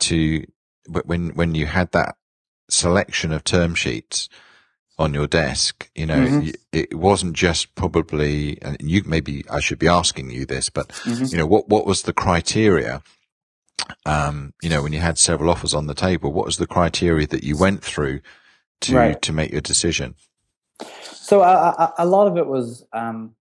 to 0.00 0.44
when 0.88 1.30
when 1.30 1.54
you 1.54 1.66
had 1.66 1.92
that 1.92 2.16
selection 2.68 3.32
of 3.32 3.44
term 3.44 3.74
sheets 3.74 4.28
on 5.00 5.14
your 5.14 5.26
desk. 5.26 5.90
You 5.94 6.06
know, 6.06 6.18
mm-hmm. 6.18 6.50
it 6.72 6.94
wasn't 6.94 7.32
just 7.32 7.74
probably, 7.74 8.60
and 8.62 8.76
you 8.80 9.02
maybe 9.06 9.44
I 9.50 9.58
should 9.60 9.78
be 9.78 9.88
asking 9.88 10.30
you 10.30 10.44
this, 10.44 10.68
but 10.68 10.88
mm-hmm. 10.88 11.24
you 11.24 11.38
know, 11.38 11.46
what 11.46 11.68
what 11.68 11.86
was 11.86 12.02
the 12.02 12.12
criteria? 12.12 13.02
Um, 14.06 14.52
you 14.62 14.68
know, 14.68 14.82
when 14.82 14.92
you 14.92 15.00
had 15.00 15.18
several 15.18 15.50
offers 15.50 15.74
on 15.74 15.86
the 15.86 15.94
table, 15.94 16.32
what 16.32 16.46
was 16.46 16.58
the 16.58 16.66
criteria 16.66 17.26
that 17.28 17.42
you 17.42 17.56
went 17.56 17.82
through 17.82 18.20
to 18.82 18.94
right. 18.94 19.22
to 19.22 19.32
make 19.32 19.50
your 19.50 19.62
decision? 19.62 20.14
So 21.12 21.40
uh, 21.40 21.92
a 21.98 22.06
lot 22.06 22.26
of 22.26 22.36
it 22.36 22.46
was 22.46 22.84
um, 22.92 23.34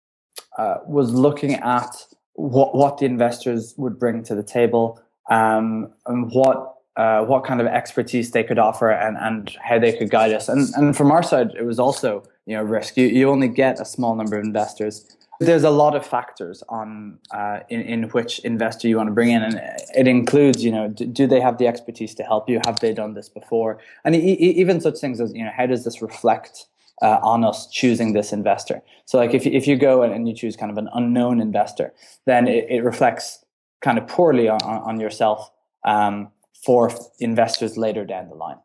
uh, 0.56 0.76
was 0.86 1.12
looking 1.12 1.54
at 1.54 2.06
what 2.34 2.74
what 2.74 2.98
the 2.98 3.06
investors 3.06 3.74
would 3.76 3.98
bring 3.98 4.22
to 4.24 4.34
the 4.36 4.44
table 4.44 5.00
um, 5.28 5.92
and 6.06 6.30
what 6.30 6.77
uh, 6.98 7.24
what 7.24 7.44
kind 7.44 7.60
of 7.60 7.66
expertise 7.68 8.32
they 8.32 8.42
could 8.42 8.58
offer 8.58 8.90
and, 8.90 9.16
and 9.18 9.56
how 9.62 9.78
they 9.78 9.92
could 9.96 10.10
guide 10.10 10.32
us. 10.32 10.48
And, 10.48 10.68
and 10.74 10.96
from 10.96 11.12
our 11.12 11.22
side, 11.22 11.52
it 11.56 11.62
was 11.62 11.78
also 11.78 12.24
you 12.44 12.56
know 12.56 12.62
risk. 12.62 12.96
You, 12.96 13.06
you 13.06 13.30
only 13.30 13.46
get 13.46 13.80
a 13.80 13.84
small 13.84 14.16
number 14.16 14.36
of 14.36 14.44
investors. 14.44 15.06
There's 15.38 15.62
a 15.62 15.70
lot 15.70 15.94
of 15.94 16.04
factors 16.04 16.64
on 16.68 17.20
uh, 17.30 17.60
in, 17.68 17.82
in 17.82 18.02
which 18.10 18.40
investor 18.40 18.88
you 18.88 18.96
want 18.96 19.06
to 19.06 19.14
bring 19.14 19.30
in, 19.30 19.44
and 19.44 19.60
it 19.96 20.08
includes 20.08 20.64
you 20.64 20.72
know 20.72 20.88
do, 20.88 21.06
do 21.06 21.28
they 21.28 21.40
have 21.40 21.58
the 21.58 21.68
expertise 21.68 22.16
to 22.16 22.24
help 22.24 22.48
you? 22.48 22.60
Have 22.66 22.80
they 22.80 22.92
done 22.92 23.14
this 23.14 23.28
before? 23.28 23.78
And 24.04 24.16
e- 24.16 24.34
even 24.62 24.80
such 24.80 24.98
things 24.98 25.20
as 25.20 25.32
you 25.32 25.44
know 25.44 25.52
how 25.56 25.66
does 25.66 25.84
this 25.84 26.02
reflect 26.02 26.66
uh, 27.00 27.20
on 27.22 27.44
us 27.44 27.68
choosing 27.68 28.12
this 28.12 28.32
investor? 28.32 28.82
So 29.04 29.18
like 29.18 29.34
if 29.34 29.46
if 29.46 29.68
you 29.68 29.76
go 29.76 30.02
and 30.02 30.26
you 30.26 30.34
choose 30.34 30.56
kind 30.56 30.72
of 30.72 30.78
an 30.78 30.88
unknown 30.92 31.40
investor, 31.40 31.94
then 32.26 32.48
it, 32.48 32.66
it 32.68 32.82
reflects 32.82 33.44
kind 33.82 33.98
of 33.98 34.08
poorly 34.08 34.48
on, 34.48 34.60
on 34.64 34.98
yourself. 34.98 35.48
Um, 35.84 36.32
for 36.64 36.90
investors 37.20 37.76
later 37.76 38.04
down 38.04 38.28
the 38.28 38.34
line. 38.34 38.56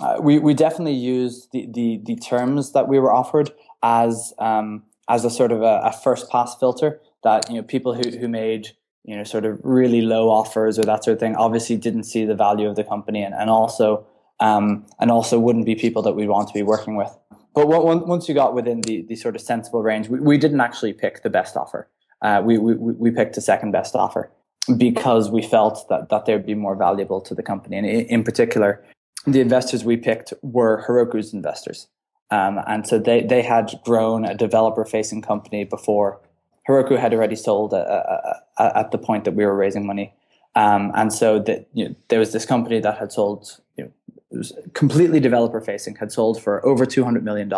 Uh, 0.00 0.18
we, 0.20 0.38
we 0.38 0.54
definitely 0.54 0.94
use 0.94 1.48
the, 1.52 1.66
the, 1.72 2.00
the, 2.04 2.16
terms 2.16 2.72
that 2.72 2.86
we 2.86 3.00
were 3.00 3.12
offered 3.12 3.50
as, 3.82 4.32
um, 4.38 4.84
as 5.08 5.24
a 5.24 5.30
sort 5.30 5.50
of 5.50 5.62
a, 5.62 5.80
a, 5.84 5.92
first 5.92 6.30
pass 6.30 6.54
filter 6.56 7.00
that, 7.24 7.48
you 7.50 7.56
know, 7.56 7.62
people 7.62 7.94
who, 7.94 8.16
who 8.16 8.28
made, 8.28 8.68
you 9.04 9.16
know, 9.16 9.24
sort 9.24 9.44
of 9.44 9.58
really 9.64 10.00
low 10.00 10.28
offers 10.28 10.78
or 10.78 10.84
that 10.84 11.02
sort 11.02 11.14
of 11.14 11.20
thing 11.20 11.34
obviously 11.34 11.76
didn't 11.76 12.04
see 12.04 12.24
the 12.24 12.34
value 12.34 12.68
of 12.68 12.76
the 12.76 12.84
company 12.84 13.24
and, 13.24 13.34
and 13.34 13.50
also, 13.50 14.06
um, 14.38 14.86
and 15.00 15.10
also 15.10 15.38
wouldn't 15.40 15.66
be 15.66 15.74
people 15.74 16.02
that 16.02 16.12
we'd 16.12 16.28
want 16.28 16.46
to 16.46 16.54
be 16.54 16.62
working 16.62 16.94
with. 16.94 17.16
But 17.52 17.66
what, 17.66 18.06
once 18.06 18.28
you 18.28 18.36
got 18.36 18.54
within 18.54 18.82
the, 18.82 19.02
the 19.02 19.16
sort 19.16 19.34
of 19.34 19.40
sensible 19.40 19.82
range, 19.82 20.08
we, 20.08 20.20
we 20.20 20.38
didn't 20.38 20.60
actually 20.60 20.92
pick 20.92 21.24
the 21.24 21.30
best 21.30 21.56
offer. 21.56 21.88
Uh, 22.22 22.40
we, 22.44 22.56
we, 22.56 22.74
we 22.74 23.10
picked 23.10 23.34
the 23.34 23.40
second 23.40 23.72
best 23.72 23.96
offer 23.96 24.30
because 24.76 25.30
we 25.30 25.42
felt 25.42 25.88
that, 25.88 26.08
that 26.08 26.26
they 26.26 26.32
would 26.32 26.46
be 26.46 26.54
more 26.54 26.76
valuable 26.76 27.20
to 27.22 27.34
the 27.34 27.42
company. 27.42 27.76
And 27.76 27.86
in, 27.86 28.24
particular, 28.24 28.84
the 29.26 29.40
investors 29.40 29.84
we 29.84 29.96
picked 29.96 30.32
were 30.42 30.84
Heroku's 30.86 31.32
investors. 31.32 31.88
Um, 32.30 32.60
and 32.66 32.86
so 32.86 32.98
they, 32.98 33.22
they 33.22 33.42
had 33.42 33.80
grown 33.84 34.24
a 34.24 34.34
developer 34.34 34.84
facing 34.84 35.22
company 35.22 35.64
before 35.64 36.20
Heroku 36.68 36.98
had 36.98 37.14
already 37.14 37.36
sold 37.36 37.72
a, 37.72 37.78
a, 37.78 38.62
a, 38.62 38.78
at 38.78 38.90
the 38.90 38.98
point 38.98 39.24
that 39.24 39.32
we 39.32 39.46
were 39.46 39.56
raising 39.56 39.86
money. 39.86 40.12
Um, 40.54 40.92
and 40.94 41.12
so 41.12 41.38
that 41.40 41.68
you 41.72 41.88
know, 41.88 41.94
there 42.08 42.18
was 42.18 42.32
this 42.32 42.44
company 42.44 42.80
that 42.80 42.98
had 42.98 43.12
sold, 43.12 43.60
you 43.76 43.84
know, 43.84 43.90
it 44.30 44.36
was 44.36 44.52
completely 44.74 45.20
developer 45.20 45.60
facing, 45.60 45.96
had 45.96 46.12
sold 46.12 46.42
for 46.42 46.64
over 46.66 46.84
$200 46.84 47.22
million. 47.22 47.50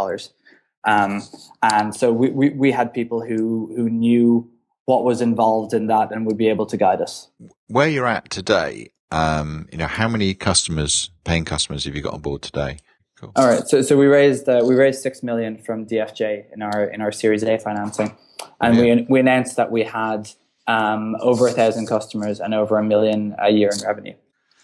Um, 0.85 1.23
and 1.63 1.95
so 1.95 2.13
we, 2.13 2.31
we, 2.31 2.51
we 2.51 2.71
had 2.71 2.95
people 2.95 3.25
who, 3.25 3.73
who 3.75 3.91
knew 3.91 4.49
what 4.91 5.05
was 5.05 5.21
involved 5.21 5.73
in 5.73 5.87
that 5.87 6.11
and 6.11 6.27
would 6.27 6.37
be 6.37 6.49
able 6.49 6.67
to 6.67 6.77
guide 6.77 7.01
us. 7.01 7.29
Where 7.69 7.87
you're 7.87 8.09
at 8.09 8.29
today, 8.29 8.91
um, 9.13 9.69
you 9.71 9.79
know, 9.79 9.87
how 9.87 10.09
many 10.09 10.35
customers, 10.35 11.13
paying 11.23 11.45
customers, 11.45 11.85
have 11.85 11.95
you 11.95 12.03
got 12.03 12.15
on 12.15 12.21
board 12.21 12.43
today? 12.43 12.79
Cool. 13.17 13.31
All 13.37 13.47
right, 13.47 13.69
so 13.69 13.83
so 13.83 13.97
we 13.97 14.07
raised 14.07 14.49
uh, 14.49 14.63
we 14.65 14.75
raised 14.75 15.01
six 15.01 15.23
million 15.23 15.59
from 15.59 15.87
DFJ 15.87 16.53
in 16.53 16.63
our 16.63 16.85
in 16.85 17.01
our 17.03 17.13
Series 17.13 17.45
A 17.45 17.57
financing, 17.59 18.17
and 18.61 18.77
yeah. 18.77 18.83
we 18.83 19.07
we 19.09 19.21
announced 19.21 19.57
that 19.59 19.71
we 19.71 19.85
had 19.85 20.29
um, 20.67 21.15
over 21.21 21.47
a 21.47 21.53
thousand 21.53 21.87
customers 21.87 22.41
and 22.41 22.53
over 22.53 22.77
a 22.77 22.83
million 22.83 23.37
a 23.39 23.51
year 23.51 23.71
in 23.73 23.87
revenue. 23.87 24.15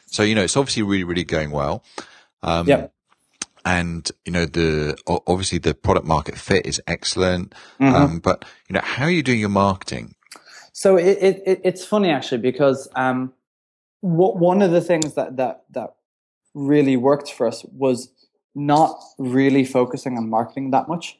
So 0.06 0.24
you 0.24 0.34
know, 0.34 0.42
it's 0.42 0.56
obviously 0.56 0.82
really 0.82 1.04
really 1.04 1.24
going 1.24 1.52
well. 1.52 1.84
Um, 2.42 2.66
yeah 2.66 2.88
and 3.66 4.12
you 4.24 4.32
know 4.32 4.46
the 4.46 4.96
obviously 5.06 5.58
the 5.58 5.74
product 5.74 6.06
market 6.06 6.38
fit 6.38 6.64
is 6.64 6.80
excellent 6.86 7.52
mm-hmm. 7.80 7.94
um, 7.94 8.18
but 8.20 8.44
you 8.68 8.74
know 8.74 8.80
how 8.80 9.04
are 9.04 9.10
you 9.10 9.24
doing 9.24 9.40
your 9.40 9.48
marketing 9.48 10.14
so 10.76 10.96
it, 10.96 11.42
it, 11.46 11.60
it's 11.64 11.86
funny 11.86 12.10
actually 12.10 12.36
because 12.36 12.86
um, 12.96 13.32
what, 14.00 14.36
one 14.36 14.60
of 14.60 14.72
the 14.72 14.82
things 14.82 15.14
that 15.14 15.36
that 15.38 15.64
that 15.70 15.94
really 16.52 16.96
worked 16.96 17.32
for 17.32 17.46
us 17.46 17.64
was 17.72 18.10
not 18.54 18.98
really 19.18 19.64
focusing 19.64 20.18
on 20.18 20.28
marketing 20.28 20.70
that 20.72 20.86
much 20.86 21.18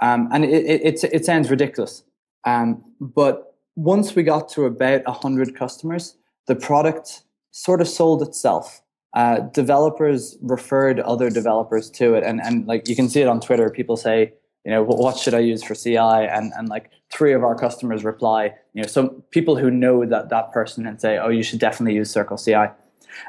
um, 0.00 0.28
and 0.32 0.44
it, 0.44 0.64
it, 0.86 1.04
it, 1.12 1.24
sounds 1.24 1.48
ridiculous 1.48 2.02
um, 2.44 2.84
but 3.00 3.54
once 3.76 4.16
we 4.16 4.22
got 4.24 4.48
to 4.48 4.64
about 4.64 5.04
100 5.04 5.54
customers 5.54 6.16
the 6.46 6.56
product 6.56 7.22
sort 7.52 7.80
of 7.80 7.86
sold 7.86 8.20
itself 8.20 8.82
uh, 9.14 9.40
developers 9.52 10.36
referred 10.42 11.00
other 11.00 11.30
developers 11.30 11.90
to 11.90 12.14
it, 12.14 12.22
and 12.22 12.40
and 12.42 12.66
like 12.66 12.88
you 12.88 12.94
can 12.94 13.08
see 13.08 13.20
it 13.20 13.26
on 13.26 13.40
Twitter. 13.40 13.70
People 13.70 13.96
say, 13.96 14.34
you 14.68 14.74
know, 14.74 14.82
what 14.82 15.16
should 15.16 15.32
I 15.32 15.38
use 15.38 15.62
for 15.62 15.74
CI? 15.74 15.96
And 15.96 16.52
and 16.54 16.68
like 16.68 16.90
three 17.10 17.32
of 17.32 17.42
our 17.42 17.54
customers 17.54 18.04
reply, 18.04 18.52
you 18.74 18.82
know, 18.82 18.86
some 18.86 19.22
people 19.30 19.56
who 19.56 19.70
know 19.70 20.04
that 20.04 20.28
that 20.28 20.52
person 20.52 20.86
and 20.86 21.00
say, 21.00 21.16
oh, 21.16 21.30
you 21.30 21.42
should 21.42 21.58
definitely 21.58 21.94
use 21.94 22.10
Circle 22.10 22.36
CI, 22.36 22.66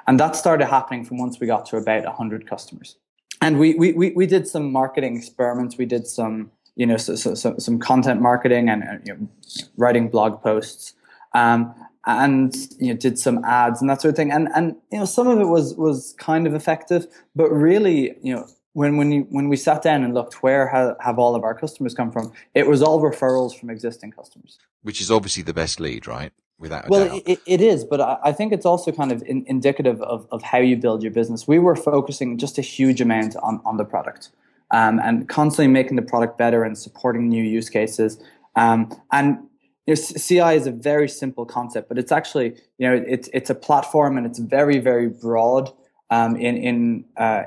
and 0.06 0.20
that 0.20 0.36
started 0.36 0.66
happening 0.66 1.06
from 1.06 1.18
once 1.18 1.40
we 1.40 1.48
got 1.48 1.66
to 1.68 1.78
about 1.78 2.04
hundred 2.14 2.46
customers. 2.46 2.98
And 3.42 3.58
we, 3.58 3.74
we 3.76 3.94
we 3.94 4.12
we 4.12 4.26
did 4.26 4.50
some 4.50 4.70
marketing 4.70 5.16
experiments. 5.16 5.78
We 5.78 5.86
did 5.86 6.08
some 6.08 6.52
you 6.76 6.86
know 6.86 6.98
so, 6.98 7.16
so, 7.16 7.36
so 7.36 7.58
some 7.58 7.80
content 7.80 8.22
marketing 8.22 8.68
and 8.68 8.84
you 9.06 9.14
know, 9.14 9.30
writing 9.78 10.10
blog 10.10 10.44
posts. 10.44 10.94
Um, 11.34 11.74
and 12.06 12.54
you 12.80 12.88
know 12.88 12.98
did 12.98 13.18
some 13.18 13.46
ads 13.46 13.80
and 13.80 13.90
that 13.90 14.02
sort 14.02 14.10
of 14.10 14.16
thing 14.16 14.32
and 14.32 14.48
and 14.56 14.76
you 14.92 14.98
know 14.98 15.06
some 15.06 15.28
of 15.28 15.40
it 15.40 15.48
was 15.48 15.76
was 15.76 16.16
kind 16.18 16.48
of 16.48 16.56
effective 16.56 17.06
but 17.36 17.50
really 17.52 18.16
you 18.24 18.34
know 18.34 18.48
when 18.80 18.96
when 18.96 19.12
you 19.12 19.28
when 19.30 19.50
we 19.50 19.58
sat 19.58 19.82
down 19.82 20.04
and 20.06 20.14
looked 20.14 20.42
where 20.42 20.66
have, 20.70 20.96
have 21.02 21.20
all 21.20 21.36
of 21.36 21.44
our 21.44 21.54
customers 21.54 21.94
come 21.94 22.10
from 22.12 22.32
it 22.56 22.66
was 22.66 22.82
all 22.82 23.02
referrals 23.02 23.54
from 23.60 23.70
existing 23.70 24.12
customers. 24.12 24.58
Which 24.84 25.02
is 25.02 25.12
obviously 25.12 25.44
the 25.44 25.54
best 25.54 25.82
lead 25.82 26.08
right? 26.08 26.32
Without 26.60 26.90
well 26.90 27.22
it, 27.26 27.40
it 27.46 27.62
is 27.62 27.84
but 27.84 28.00
I, 28.00 28.18
I, 28.24 28.32
think 28.32 28.54
it's 28.54 28.66
also 28.66 28.92
kind 28.92 29.12
of 29.12 29.22
in, 29.24 29.44
indicative 29.48 30.02
of, 30.02 30.28
of 30.32 30.42
how 30.44 30.60
you 30.60 30.78
build 30.78 31.04
your 31.04 31.12
business. 31.12 31.46
We 31.46 31.60
were 31.60 31.76
focusing 31.76 32.38
just 32.38 32.58
a 32.58 32.62
huge 32.62 33.02
amount 33.02 33.36
on 33.38 33.62
on 33.66 33.76
the 33.76 33.84
product 33.84 34.30
um, 34.72 35.00
and 35.00 35.28
constantly 35.28 35.68
making 35.68 35.98
the 35.98 36.08
product 36.14 36.38
better 36.38 36.64
and 36.64 36.78
supporting 36.78 37.28
new 37.28 37.44
use 37.44 37.70
cases. 37.70 38.22
Um, 38.56 38.80
and 39.12 39.40
you 39.88 39.96
know, 39.96 40.02
CI 40.28 40.56
is 40.56 40.68
a 40.68 40.72
very 40.72 41.10
simple 41.10 41.46
concept, 41.46 41.90
but 41.90 41.98
it's 41.98 42.14
actually 42.14 42.56
you 42.78 42.88
know 42.88 43.04
it's 43.16 43.30
it's 43.34 43.50
a 43.50 43.56
platform 43.56 44.18
and 44.18 44.26
it's 44.26 44.40
very 44.40 44.80
very 44.80 45.10
broad 45.10 45.70
um, 46.10 46.38
in 46.38 46.56
in 46.58 47.06
uh, 47.18 47.44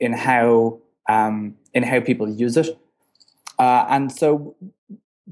in 0.00 0.12
how 0.12 0.78
um, 1.08 1.56
in 1.72 1.82
how 1.82 2.00
people 2.00 2.28
use 2.28 2.56
it, 2.56 2.78
uh, 3.58 3.86
and 3.88 4.10
so 4.10 4.56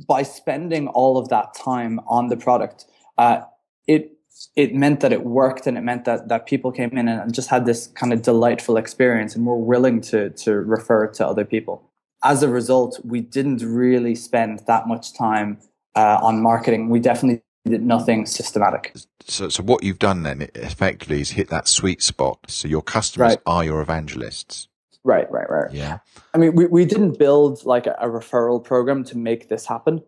by 0.08 0.22
spending 0.22 0.88
all 0.88 1.18
of 1.18 1.28
that 1.28 1.54
time 1.54 2.00
on 2.06 2.28
the 2.28 2.36
product, 2.36 2.86
uh, 3.18 3.40
it 3.86 4.12
it 4.56 4.74
meant 4.74 5.00
that 5.00 5.12
it 5.12 5.24
worked 5.24 5.66
and 5.66 5.76
it 5.76 5.82
meant 5.82 6.04
that 6.04 6.28
that 6.28 6.46
people 6.46 6.72
came 6.72 6.96
in 6.96 7.08
and 7.08 7.34
just 7.34 7.48
had 7.48 7.66
this 7.66 7.88
kind 7.88 8.12
of 8.12 8.22
delightful 8.22 8.76
experience 8.76 9.36
and 9.36 9.46
were 9.46 9.56
willing 9.56 10.00
to 10.00 10.30
to 10.30 10.52
refer 10.52 11.06
to 11.06 11.26
other 11.26 11.44
people. 11.44 11.82
As 12.24 12.42
a 12.42 12.48
result, 12.48 13.00
we 13.04 13.20
didn't 13.20 13.62
really 13.62 14.14
spend 14.14 14.60
that 14.66 14.86
much 14.86 15.12
time 15.12 15.58
uh, 15.96 16.18
on 16.22 16.40
marketing. 16.40 16.88
We 16.88 17.00
definitely 17.00 17.42
nothing 17.64 18.26
systematic. 18.26 18.94
So, 19.26 19.48
so 19.48 19.62
what 19.62 19.82
you've 19.82 19.98
done 19.98 20.22
then 20.22 20.48
effectively 20.54 21.20
is 21.20 21.30
hit 21.30 21.48
that 21.48 21.68
sweet 21.68 22.02
spot. 22.02 22.38
So 22.48 22.68
your 22.68 22.82
customers 22.82 23.30
right. 23.30 23.42
are 23.46 23.64
your 23.64 23.80
evangelists. 23.80 24.68
Right, 25.04 25.30
right, 25.30 25.48
right. 25.48 25.72
Yeah. 25.72 25.98
I 26.32 26.38
mean, 26.38 26.54
we, 26.54 26.66
we 26.66 26.84
didn't 26.84 27.18
build 27.18 27.64
like 27.64 27.86
a, 27.86 27.96
a 28.00 28.08
referral 28.08 28.62
program 28.62 29.04
to 29.04 29.18
make 29.18 29.48
this 29.48 29.66
happen. 29.66 30.02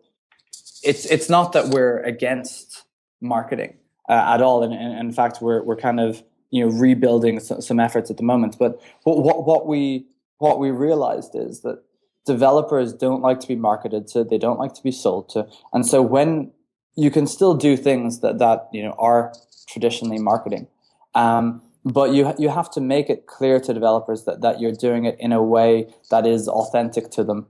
It's 0.83 1.05
it's 1.05 1.29
not 1.29 1.53
that 1.53 1.69
we're 1.69 1.99
against 2.01 2.83
marketing 3.19 3.75
uh, 4.07 4.33
at 4.35 4.41
all. 4.41 4.63
And, 4.63 4.73
and, 4.73 4.99
in 4.99 5.11
fact, 5.11 5.41
we're 5.41 5.63
we're 5.63 5.75
kind 5.75 5.99
of 5.99 6.23
you 6.51 6.63
know 6.63 6.71
rebuilding 6.71 7.39
some, 7.39 7.61
some 7.61 7.79
efforts 7.79 8.09
at 8.09 8.17
the 8.17 8.23
moment. 8.23 8.57
But 8.57 8.81
what, 9.03 9.17
what 9.17 9.45
what 9.45 9.67
we 9.67 10.05
what 10.37 10.59
we 10.59 10.71
realized 10.71 11.35
is 11.35 11.61
that 11.61 11.83
developers 12.25 12.93
don't 12.93 13.21
like 13.21 13.39
to 13.39 13.47
be 13.47 13.55
marketed 13.55 14.07
to, 14.07 14.23
they 14.23 14.37
don't 14.37 14.59
like 14.59 14.73
to 14.75 14.83
be 14.83 14.91
sold 14.91 15.29
to, 15.29 15.47
and 15.73 15.85
so 15.85 16.01
when 16.01 16.51
you 16.95 17.11
can 17.11 17.27
still 17.27 17.53
do 17.53 17.75
things 17.77 18.19
that 18.19 18.39
that 18.39 18.69
you 18.71 18.83
know 18.83 18.95
are 18.97 19.33
traditionally 19.67 20.19
marketing. 20.19 20.67
Um, 21.13 21.61
but 21.83 22.13
you 22.13 22.33
you 22.37 22.49
have 22.49 22.71
to 22.71 22.81
make 22.81 23.09
it 23.09 23.27
clear 23.27 23.59
to 23.59 23.73
developers 23.73 24.23
that, 24.23 24.41
that 24.41 24.59
you're 24.59 24.71
doing 24.71 25.05
it 25.05 25.15
in 25.19 25.31
a 25.31 25.43
way 25.43 25.93
that 26.09 26.25
is 26.25 26.47
authentic 26.47 27.11
to 27.11 27.23
them 27.23 27.47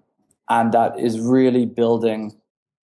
and 0.49 0.71
that 0.73 0.99
is 0.99 1.19
really 1.19 1.65
building 1.65 2.35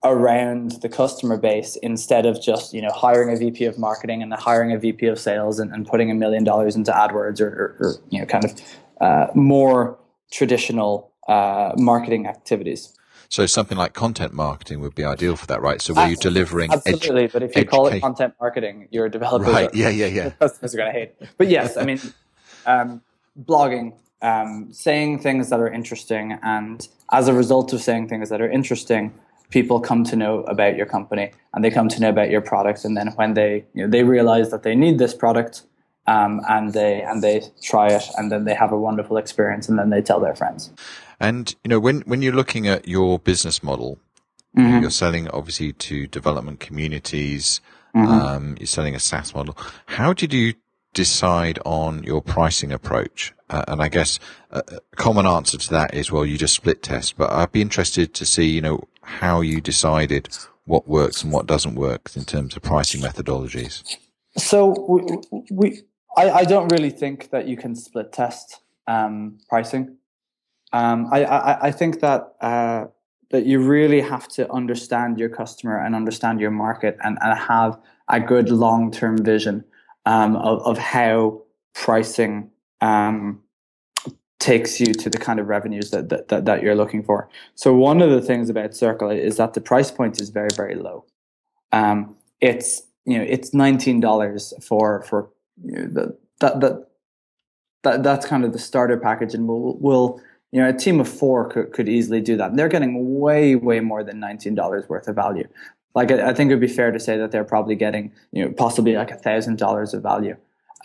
around 0.04 0.71
the 0.82 0.89
customer 0.89 1.38
base 1.38 1.76
instead 1.78 2.26
of 2.26 2.41
just 2.41 2.74
you 2.74 2.82
know 2.82 2.89
hiring 2.89 3.36
a 3.36 3.38
VP 3.38 3.65
of 3.65 3.78
marketing 3.78 4.24
and 4.24 4.34
hiring 4.34 4.71
a 4.71 4.80
VP 4.80 5.06
of 5.06 5.19
sales 5.19 5.60
and, 5.60 5.71
and 5.71 5.86
putting 5.86 6.10
a 6.10 6.15
million 6.15 6.43
dollars 6.43 6.76
into 6.76 6.91
AdWords 6.91 7.39
or, 7.39 7.47
or, 7.47 7.76
or, 7.80 7.95
you 8.10 8.19
know 8.19 8.26
kind 8.26 8.45
of 8.45 8.62
uh, 9.00 9.28
more 9.36 10.00
traditional 10.32 11.12
uh, 11.28 11.74
marketing 11.78 12.26
activities. 12.28 12.97
So 13.30 13.46
something 13.46 13.78
like 13.78 13.94
content 13.94 14.34
marketing 14.34 14.82
would 14.82 14.96
be 14.96 15.04
ideal 15.04 15.36
for 15.36 15.48
that, 15.48 15.62
right? 15.62 15.82
So 15.82 15.94
where 15.94 16.08
you're 16.08 16.18
delivering 16.18 16.72
absolutely, 16.72 17.28
edu- 17.28 17.32
but 17.34 17.44
if 17.44 17.56
you 17.56 17.66
call 17.66 17.88
it 17.88 18.02
content 18.02 18.34
marketing, 18.40 18.88
your 18.92 19.10
developers 19.10 19.48
right? 19.48 19.74
Yeah, 19.74 19.90
yeah, 19.90 20.08
yeah. 20.08 20.30
Customers 20.40 20.74
are 20.74 20.78
going 20.78 20.94
to 20.94 21.00
hate. 21.00 21.14
But 21.38 21.48
yes, 21.48 21.78
I 21.78 21.86
mean, 21.86 22.00
um, 22.66 23.02
blogging, 23.40 23.94
um, 24.22 24.72
saying 24.72 25.20
things 25.20 25.50
that 25.50 25.60
are 25.60 25.72
interesting, 25.72 26.38
and 26.44 26.88
as 27.12 27.28
a 27.28 27.34
result 27.34 27.74
of 27.74 27.82
saying 27.82 28.10
things 28.10 28.30
that 28.30 28.42
are 28.42 28.50
interesting, 28.50 29.14
people 29.52 29.80
come 29.80 30.04
to 30.06 30.16
know 30.16 30.40
about 30.44 30.76
your 30.76 30.86
company 30.86 31.32
and 31.54 31.64
they 31.64 31.70
come 31.70 31.88
to 31.90 32.02
know 32.02 32.10
about 32.10 32.30
your 32.30 32.42
products 32.42 32.84
and 32.84 32.98
then 32.98 33.08
when 33.16 33.34
they 33.34 33.66
you 33.74 33.84
know, 33.84 33.90
they 33.90 34.04
realize 34.04 34.50
that 34.50 34.64
they 34.64 34.76
need 34.76 34.98
this 34.98 35.14
product 35.14 35.64
um, 36.08 36.42
and 36.50 36.74
they 36.74 37.02
and 37.02 37.22
they 37.22 37.44
try 37.62 37.88
it 37.88 38.04
and 38.18 38.32
then 38.32 38.46
they 38.46 38.56
have 38.56 38.72
a 38.72 38.80
wonderful 38.80 39.18
experience 39.18 39.70
and 39.70 39.78
then 39.78 39.90
they 39.90 40.02
tell 40.02 40.20
their 40.20 40.36
friends 40.36 40.72
and 41.22 41.56
you 41.64 41.70
know 41.70 41.80
when 41.80 42.02
when 42.02 42.22
you're 42.22 42.34
looking 42.34 42.68
at 42.68 42.88
your 42.88 43.20
business 43.20 43.64
model 43.64 44.00
mm-hmm. 44.58 44.82
you're 44.82 44.92
selling 44.92 45.30
obviously 45.30 45.74
to 45.74 46.08
development 46.08 46.60
communities 46.60 47.62
mm-hmm. 47.96 48.08
um, 48.12 48.56
you're 48.60 48.68
selling 48.68 48.96
a 48.96 49.00
SaaS 49.00 49.34
model 49.34 49.58
how 49.86 50.14
did 50.14 50.34
you 50.34 50.54
decide 50.94 51.58
on 51.66 52.04
your 52.04 52.22
pricing 52.22 52.72
approach 52.72 53.34
uh, 53.52 53.66
and 53.68 53.82
I 53.82 53.90
guess 53.90 54.18
a 54.52 54.64
common 54.96 55.28
answer 55.28 55.58
to 55.58 55.70
that 55.72 55.94
is, 55.94 56.10
well, 56.10 56.26
you 56.26 56.38
just 56.38 56.56
split 56.56 56.82
test. 56.82 57.18
But 57.18 57.32
I'd 57.32 57.52
be 57.52 57.62
interested 57.62 58.14
to 58.14 58.26
see, 58.26 58.46
you 58.46 58.62
know, 58.62 58.88
how 59.02 59.42
you 59.42 59.60
decided 59.60 60.30
what 60.66 60.88
works 60.88 61.22
and 61.22 61.34
what 61.34 61.48
doesn't 61.48 61.76
work 61.76 62.10
in 62.16 62.24
terms 62.24 62.56
of 62.56 62.62
pricing 62.62 63.02
methodologies. 63.02 63.98
So 64.38 64.74
we, 64.88 65.42
we 65.52 65.82
I, 66.16 66.30
I 66.30 66.44
don't 66.46 66.72
really 66.72 66.92
think 66.92 67.32
that 67.32 67.46
you 67.48 67.58
can 67.58 67.76
split 67.76 68.14
test 68.14 68.62
um, 68.88 69.40
pricing. 69.50 69.98
Um, 70.74 71.08
I, 71.12 71.26
I, 71.26 71.68
I 71.68 71.72
think 71.72 72.00
that 72.00 72.36
uh, 72.42 72.86
that 73.32 73.46
you 73.46 73.60
really 73.60 74.02
have 74.02 74.28
to 74.28 74.52
understand 74.52 75.18
your 75.18 75.30
customer 75.30 75.78
and 75.78 75.96
understand 75.96 76.40
your 76.40 76.52
market 76.52 76.98
and, 77.04 77.18
and 77.22 77.40
have 77.40 77.80
a 78.10 78.20
good 78.20 78.50
long 78.50 78.92
term 78.92 79.18
vision 79.24 79.64
um, 80.06 80.36
of, 80.36 80.62
of 80.64 80.78
how 80.78 81.42
pricing 81.74 82.50
um, 82.82 83.42
takes 84.40 84.80
you 84.80 84.94
to 84.94 85.10
the 85.10 85.18
kind 85.18 85.40
of 85.40 85.48
revenues 85.48 85.92
that, 85.92 86.10
that, 86.10 86.46
that, 86.46 86.64
you're 86.64 86.76
looking 86.76 87.04
for. 87.04 87.30
So 87.56 87.74
one 87.74 88.02
of 88.02 88.10
the 88.10 88.22
things 88.22 88.50
about 88.50 88.76
Circle 88.76 89.12
is 89.12 89.38
that 89.38 89.54
the 89.54 89.62
price 89.62 89.92
point 89.92 90.20
is 90.20 90.30
very, 90.30 90.50
very 90.56 90.76
low. 90.76 91.06
Um, 91.72 92.16
it's, 92.42 92.82
you 93.06 93.18
know, 93.18 93.24
it's 93.24 93.52
$19 93.52 94.64
for, 94.64 95.04
for 95.04 95.30
you 95.64 95.74
know, 95.74 95.88
the, 95.88 96.18
that, 96.40 96.60
that, 96.60 96.88
that, 97.84 98.04
that's 98.04 98.26
kind 98.26 98.44
of 98.44 98.52
the 98.52 98.60
starter 98.60 98.98
package 98.98 99.36
and 99.36 99.48
we'll, 99.48 99.78
we'll, 99.80 100.22
you 100.52 100.62
know, 100.62 100.70
a 100.70 100.74
team 100.74 101.00
of 101.00 101.08
four 101.08 101.50
could, 101.50 101.72
could 101.72 101.88
easily 101.88 102.22
do 102.22 102.36
that. 102.38 102.56
They're 102.56 102.70
getting 102.70 103.20
way, 103.20 103.56
way 103.56 103.80
more 103.80 104.04
than 104.04 104.20
$19 104.20 104.90
worth 104.90 105.08
of 105.08 105.16
value. 105.16 105.48
Like, 105.96 106.12
I, 106.12 106.30
I 106.30 106.34
think 106.34 106.52
it 106.52 106.56
would 106.56 106.62
be 106.62 106.68
fair 106.68 106.92
to 106.92 107.00
say 107.00 107.18
that 107.18 107.32
they're 107.32 107.44
probably 107.44 107.76
getting, 107.76 108.12
you 108.32 108.46
know, 108.46 108.52
possibly 108.52 108.94
like 108.94 109.12
a 109.12 109.16
thousand 109.16 109.58
dollars 109.58 109.94
of 109.94 110.04
value. 110.04 110.36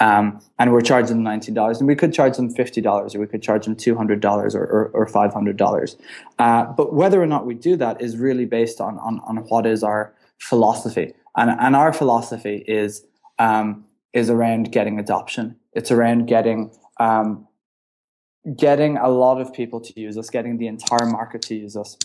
Um, 0.01 0.41
and 0.59 0.73
we're 0.73 0.83
charging 0.83 1.17
them 1.17 1.23
ninety 1.23 1.51
dollars, 1.53 1.79
and 1.79 1.89
we 1.89 1.95
could 1.95 2.13
charge 2.13 2.37
them 2.37 2.51
fifty 2.51 2.83
dollars, 2.83 3.15
or 3.15 3.21
we 3.21 3.27
could 3.27 3.43
charge 3.43 3.65
them 3.65 3.75
two 3.75 3.97
hundred 3.97 4.21
dollars, 4.21 4.55
or, 4.55 4.65
or, 4.65 4.91
or 4.93 5.07
five 5.07 5.33
hundred 5.33 5.57
dollars. 5.57 5.97
Uh, 6.39 6.65
but 6.65 6.93
whether 6.93 7.23
or 7.23 7.27
not 7.27 7.47
we 7.47 7.55
do 7.55 7.77
that 7.77 8.01
is 8.03 8.17
really 8.17 8.45
based 8.45 8.79
on 8.81 8.99
on, 8.99 9.21
on 9.21 9.39
what 9.49 9.65
is 9.65 9.83
our 9.83 10.15
philosophy, 10.39 11.15
and 11.35 11.51
and 11.51 11.75
our 11.75 11.95
philosophy 11.95 12.63
is 12.69 13.07
um, 13.39 13.87
is 14.13 14.29
around 14.29 14.71
getting 14.71 14.99
adoption. 14.99 15.57
It's 15.73 15.91
around 15.91 16.27
getting 16.27 16.71
um, 17.01 17.46
getting 18.55 18.97
a 18.97 19.09
lot 19.09 19.41
of 19.41 19.53
people 19.53 19.81
to 19.81 20.01
use 20.01 20.17
us, 20.17 20.31
getting 20.31 20.59
the 20.59 20.67
entire 20.67 21.07
market 21.07 21.43
to 21.43 21.55
use 21.55 21.77
us. 21.77 21.97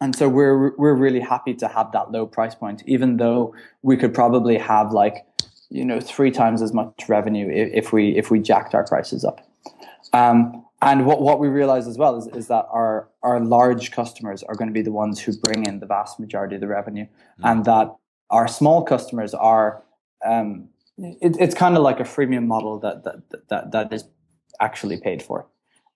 And 0.00 0.14
so 0.14 0.28
we're 0.28 0.76
we're 0.76 0.94
really 0.94 1.20
happy 1.20 1.54
to 1.54 1.68
have 1.68 1.92
that 1.92 2.12
low 2.12 2.26
price 2.26 2.54
point, 2.54 2.82
even 2.86 3.16
though 3.16 3.54
we 3.82 3.96
could 3.96 4.12
probably 4.12 4.58
have 4.58 4.92
like 4.92 5.24
you 5.70 5.84
know 5.84 6.00
three 6.00 6.30
times 6.30 6.60
as 6.62 6.72
much 6.72 7.08
revenue 7.08 7.48
if, 7.48 7.86
if 7.86 7.92
we 7.92 8.16
if 8.16 8.30
we 8.30 8.38
jacked 8.40 8.74
our 8.74 8.84
prices 8.84 9.24
up. 9.24 9.48
Um, 10.12 10.64
and 10.82 11.06
what, 11.06 11.22
what 11.22 11.40
we 11.40 11.48
realize 11.48 11.86
as 11.86 11.96
well 11.96 12.16
is, 12.18 12.26
is 12.36 12.48
that 12.48 12.66
our 12.70 13.08
our 13.22 13.40
large 13.40 13.90
customers 13.90 14.42
are 14.42 14.54
going 14.54 14.68
to 14.68 14.74
be 14.74 14.82
the 14.82 14.92
ones 14.92 15.18
who 15.18 15.34
bring 15.38 15.64
in 15.64 15.80
the 15.80 15.86
vast 15.86 16.20
majority 16.20 16.56
of 16.56 16.60
the 16.60 16.68
revenue, 16.68 17.04
mm-hmm. 17.04 17.46
and 17.46 17.64
that 17.64 17.94
our 18.28 18.46
small 18.46 18.82
customers 18.82 19.32
are 19.32 19.82
um, 20.24 20.68
it, 20.98 21.36
it's 21.40 21.54
kind 21.54 21.76
of 21.76 21.82
like 21.82 22.00
a 22.00 22.04
freemium 22.04 22.46
model 22.46 22.78
that 22.80 23.04
that 23.04 23.48
that 23.48 23.72
that 23.72 23.92
is 23.92 24.04
actually 24.60 24.98
paid 24.98 25.22
for. 25.22 25.46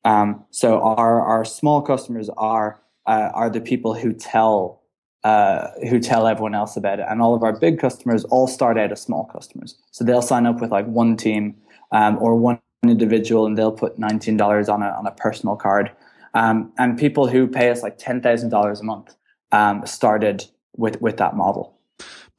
Um, 0.04 0.44
so 0.50 0.80
our 0.80 1.20
our 1.20 1.44
small 1.44 1.82
customers 1.82 2.30
are 2.36 2.80
uh, 3.06 3.30
are 3.34 3.50
the 3.50 3.60
people 3.60 3.94
who 3.94 4.12
tell 4.12 4.80
uh, 5.24 5.68
who 5.88 5.98
tell 5.98 6.26
everyone 6.26 6.54
else 6.54 6.76
about 6.76 6.98
it. 6.98 7.06
And 7.08 7.20
all 7.20 7.34
of 7.34 7.42
our 7.42 7.58
big 7.58 7.78
customers 7.78 8.24
all 8.24 8.46
start 8.46 8.78
out 8.78 8.92
as 8.92 9.02
small 9.02 9.24
customers. 9.24 9.76
So 9.90 10.04
they'll 10.04 10.22
sign 10.22 10.46
up 10.46 10.60
with 10.60 10.70
like 10.70 10.86
one 10.86 11.16
team 11.16 11.56
um, 11.92 12.18
or 12.20 12.36
one 12.36 12.58
individual 12.82 13.46
and 13.46 13.58
they'll 13.58 13.72
put 13.72 13.98
$19 13.98 14.72
on 14.72 14.82
a, 14.82 14.86
on 14.86 15.06
a 15.06 15.10
personal 15.10 15.56
card. 15.56 15.90
Um, 16.32 16.72
and 16.78 16.98
people 16.98 17.28
who 17.28 17.46
pay 17.46 17.70
us 17.70 17.82
like 17.82 17.98
$10,000 17.98 18.80
a 18.80 18.82
month 18.82 19.14
um, 19.52 19.84
started 19.84 20.46
with, 20.76 21.00
with 21.02 21.18
that 21.18 21.36
model. 21.36 21.76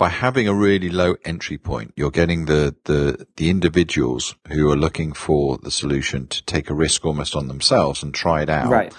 By 0.01 0.09
having 0.09 0.47
a 0.47 0.53
really 0.55 0.89
low 0.89 1.15
entry 1.25 1.59
point, 1.59 1.93
you're 1.95 2.09
getting 2.09 2.45
the, 2.45 2.75
the, 2.85 3.27
the 3.35 3.51
individuals 3.51 4.33
who 4.47 4.71
are 4.71 4.75
looking 4.75 5.13
for 5.13 5.59
the 5.59 5.69
solution 5.69 6.25
to 6.25 6.43
take 6.45 6.71
a 6.71 6.73
risk 6.73 7.05
almost 7.05 7.35
on 7.35 7.47
themselves 7.47 8.01
and 8.01 8.11
try 8.11 8.41
it 8.41 8.49
out. 8.49 8.71
Right. 8.71 8.91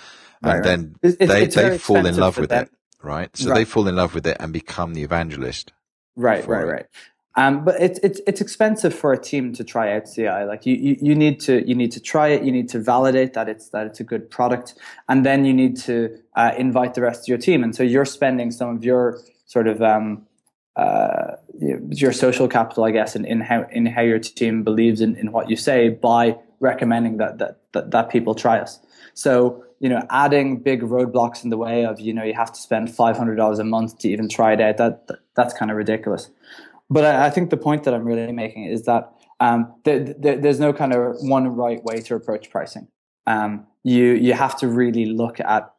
And 0.44 0.52
right, 0.52 0.62
then 0.62 0.94
right. 1.02 1.18
they, 1.18 1.42
it's 1.42 1.56
they 1.56 1.78
fall 1.78 2.06
in 2.06 2.16
love 2.16 2.38
with 2.38 2.50
them. 2.50 2.66
it 2.66 2.70
right? 3.02 3.36
So 3.36 3.50
right. 3.50 3.56
they 3.56 3.64
fall 3.64 3.88
in 3.88 3.96
love 3.96 4.14
with 4.14 4.26
it 4.28 4.36
and 4.38 4.52
become 4.52 4.94
the 4.94 5.02
evangelist. 5.02 5.72
Right, 6.14 6.46
right, 6.46 6.62
it. 6.62 6.66
right. 6.66 6.86
Um, 7.34 7.64
but 7.64 7.80
it's 7.80 7.98
it's 8.02 8.20
it's 8.26 8.40
expensive 8.40 8.94
for 8.94 9.12
a 9.12 9.18
team 9.18 9.54
to 9.54 9.64
try 9.64 9.96
out 9.96 10.02
CI. 10.14 10.44
Like 10.44 10.66
you, 10.66 10.76
you, 10.76 10.96
you 11.00 11.14
need 11.14 11.40
to 11.40 11.66
you 11.66 11.74
need 11.74 11.90
to 11.92 12.00
try 12.00 12.28
it. 12.28 12.44
You 12.44 12.52
need 12.52 12.68
to 12.68 12.78
validate 12.78 13.32
that 13.32 13.48
it's 13.48 13.70
that 13.70 13.86
it's 13.86 14.00
a 14.00 14.04
good 14.04 14.30
product, 14.30 14.74
and 15.08 15.24
then 15.24 15.46
you 15.46 15.54
need 15.54 15.78
to 15.78 16.18
uh, 16.36 16.52
invite 16.58 16.92
the 16.94 17.00
rest 17.00 17.22
of 17.22 17.28
your 17.28 17.38
team. 17.38 17.64
And 17.64 17.74
so 17.74 17.82
you're 17.82 18.04
spending 18.04 18.50
some 18.50 18.76
of 18.76 18.84
your 18.84 19.18
sort 19.46 19.66
of 19.66 19.80
um, 19.80 20.26
uh, 20.76 21.36
your 21.58 22.12
social 22.12 22.48
capital, 22.48 22.84
I 22.84 22.90
guess, 22.90 23.14
in, 23.14 23.24
in 23.24 23.40
how 23.40 23.66
in 23.70 23.86
how 23.86 24.02
your 24.02 24.18
team 24.18 24.62
believes 24.62 25.00
in, 25.00 25.16
in 25.16 25.32
what 25.32 25.50
you 25.50 25.56
say 25.56 25.90
by 25.90 26.36
recommending 26.60 27.18
that 27.18 27.38
that 27.38 27.60
that, 27.72 27.90
that 27.90 28.08
people 28.10 28.34
try 28.34 28.58
us. 28.58 28.80
So 29.14 29.64
you 29.82 29.88
know, 29.88 30.06
adding 30.10 30.58
big 30.58 30.80
roadblocks 30.80 31.42
in 31.42 31.50
the 31.50 31.56
way 31.56 31.84
of, 31.84 31.98
you 31.98 32.14
know, 32.14 32.22
you 32.22 32.34
have 32.34 32.52
to 32.52 32.60
spend 32.60 32.86
$500 32.86 33.58
a 33.58 33.64
month 33.64 33.98
to 33.98 34.08
even 34.08 34.28
try 34.28 34.52
it 34.52 34.60
out, 34.60 34.76
that, 34.76 35.08
that 35.08 35.18
that's 35.34 35.52
kind 35.52 35.72
of 35.72 35.76
ridiculous. 35.76 36.30
But 36.88 37.04
I, 37.04 37.26
I, 37.26 37.30
think 37.30 37.50
the 37.50 37.56
point 37.56 37.82
that 37.82 37.92
I'm 37.92 38.04
really 38.04 38.30
making 38.30 38.66
is 38.66 38.84
that 38.84 39.12
um, 39.40 39.74
there's 39.82 40.60
no 40.60 40.72
kind 40.72 40.94
of 40.94 41.16
one 41.18 41.48
right 41.48 41.82
way 41.82 42.00
to 42.00 42.14
approach 42.14 42.48
pricing. 42.48 42.86
Um, 43.26 43.66
you, 43.82 44.12
you 44.12 44.34
have 44.34 44.56
to 44.58 44.68
really 44.68 45.06
look 45.06 45.40
at 45.40 45.71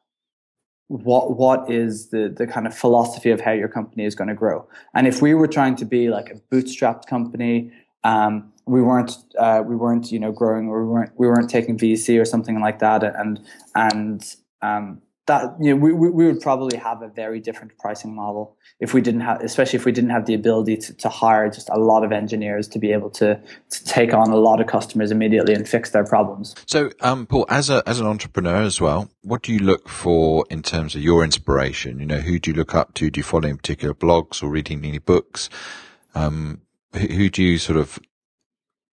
what 0.87 1.37
what 1.37 1.69
is 1.71 2.09
the 2.09 2.33
the 2.35 2.45
kind 2.45 2.67
of 2.67 2.75
philosophy 2.75 3.31
of 3.31 3.41
how 3.41 3.51
your 3.51 3.67
company 3.67 4.05
is 4.05 4.15
going 4.15 4.27
to 4.27 4.33
grow. 4.33 4.67
And 4.93 5.07
if 5.07 5.21
we 5.21 5.33
were 5.33 5.47
trying 5.47 5.75
to 5.77 5.85
be 5.85 6.09
like 6.09 6.29
a 6.29 6.35
bootstrapped 6.53 7.07
company, 7.07 7.71
um, 8.03 8.51
we 8.65 8.81
weren't 8.81 9.17
uh, 9.37 9.63
we 9.65 9.75
weren't 9.75 10.11
you 10.11 10.19
know 10.19 10.31
growing 10.31 10.67
or 10.67 10.85
we 10.85 10.91
weren't 10.91 11.11
we 11.17 11.27
weren't 11.27 11.49
taking 11.49 11.77
VC 11.77 12.19
or 12.19 12.25
something 12.25 12.59
like 12.59 12.79
that, 12.79 13.03
and 13.03 13.39
and 13.75 14.35
um, 14.61 15.01
that 15.25 15.55
you 15.59 15.73
know 15.73 15.79
we, 15.79 15.93
we 15.93 16.25
would 16.25 16.41
probably 16.41 16.77
have 16.77 17.01
a 17.01 17.07
very 17.07 17.39
different 17.39 17.77
pricing 17.77 18.13
model 18.13 18.57
if 18.79 18.93
we 18.93 19.01
didn't 19.01 19.21
have 19.21 19.41
especially 19.41 19.77
if 19.77 19.85
we 19.85 19.91
didn't 19.91 20.09
have 20.09 20.25
the 20.25 20.33
ability 20.33 20.75
to, 20.75 20.93
to 20.93 21.07
hire 21.07 21.49
just 21.49 21.69
a 21.69 21.79
lot 21.79 22.03
of 22.03 22.11
engineers 22.11 22.67
to 22.67 22.79
be 22.79 22.91
able 22.91 23.09
to, 23.09 23.39
to 23.69 23.83
take 23.85 24.13
on 24.13 24.29
a 24.31 24.35
lot 24.35 24.59
of 24.59 24.67
customers 24.67 25.11
immediately 25.11 25.53
and 25.53 25.67
fix 25.67 25.91
their 25.91 26.03
problems. 26.03 26.55
So 26.67 26.91
um, 27.01 27.25
paul 27.25 27.45
as 27.49 27.69
a 27.69 27.87
as 27.87 27.99
an 27.99 28.07
entrepreneur 28.07 28.61
as 28.61 28.81
well 28.81 29.09
what 29.21 29.41
do 29.41 29.53
you 29.53 29.59
look 29.59 29.87
for 29.87 30.45
in 30.49 30.61
terms 30.61 30.95
of 30.95 31.01
your 31.01 31.23
inspiration? 31.23 31.99
You 31.99 32.05
know 32.05 32.19
who 32.19 32.39
do 32.39 32.51
you 32.51 32.57
look 32.57 32.75
up 32.75 32.93
to? 32.95 33.09
Do 33.09 33.19
you 33.19 33.23
follow 33.23 33.47
any 33.47 33.57
particular 33.57 33.93
blogs 33.93 34.43
or 34.43 34.49
reading 34.49 34.83
any 34.83 34.99
books? 34.99 35.49
Um, 36.15 36.61
who, 36.93 37.07
who 37.07 37.29
do 37.29 37.41
you 37.41 37.57
sort 37.57 37.79
of 37.79 37.97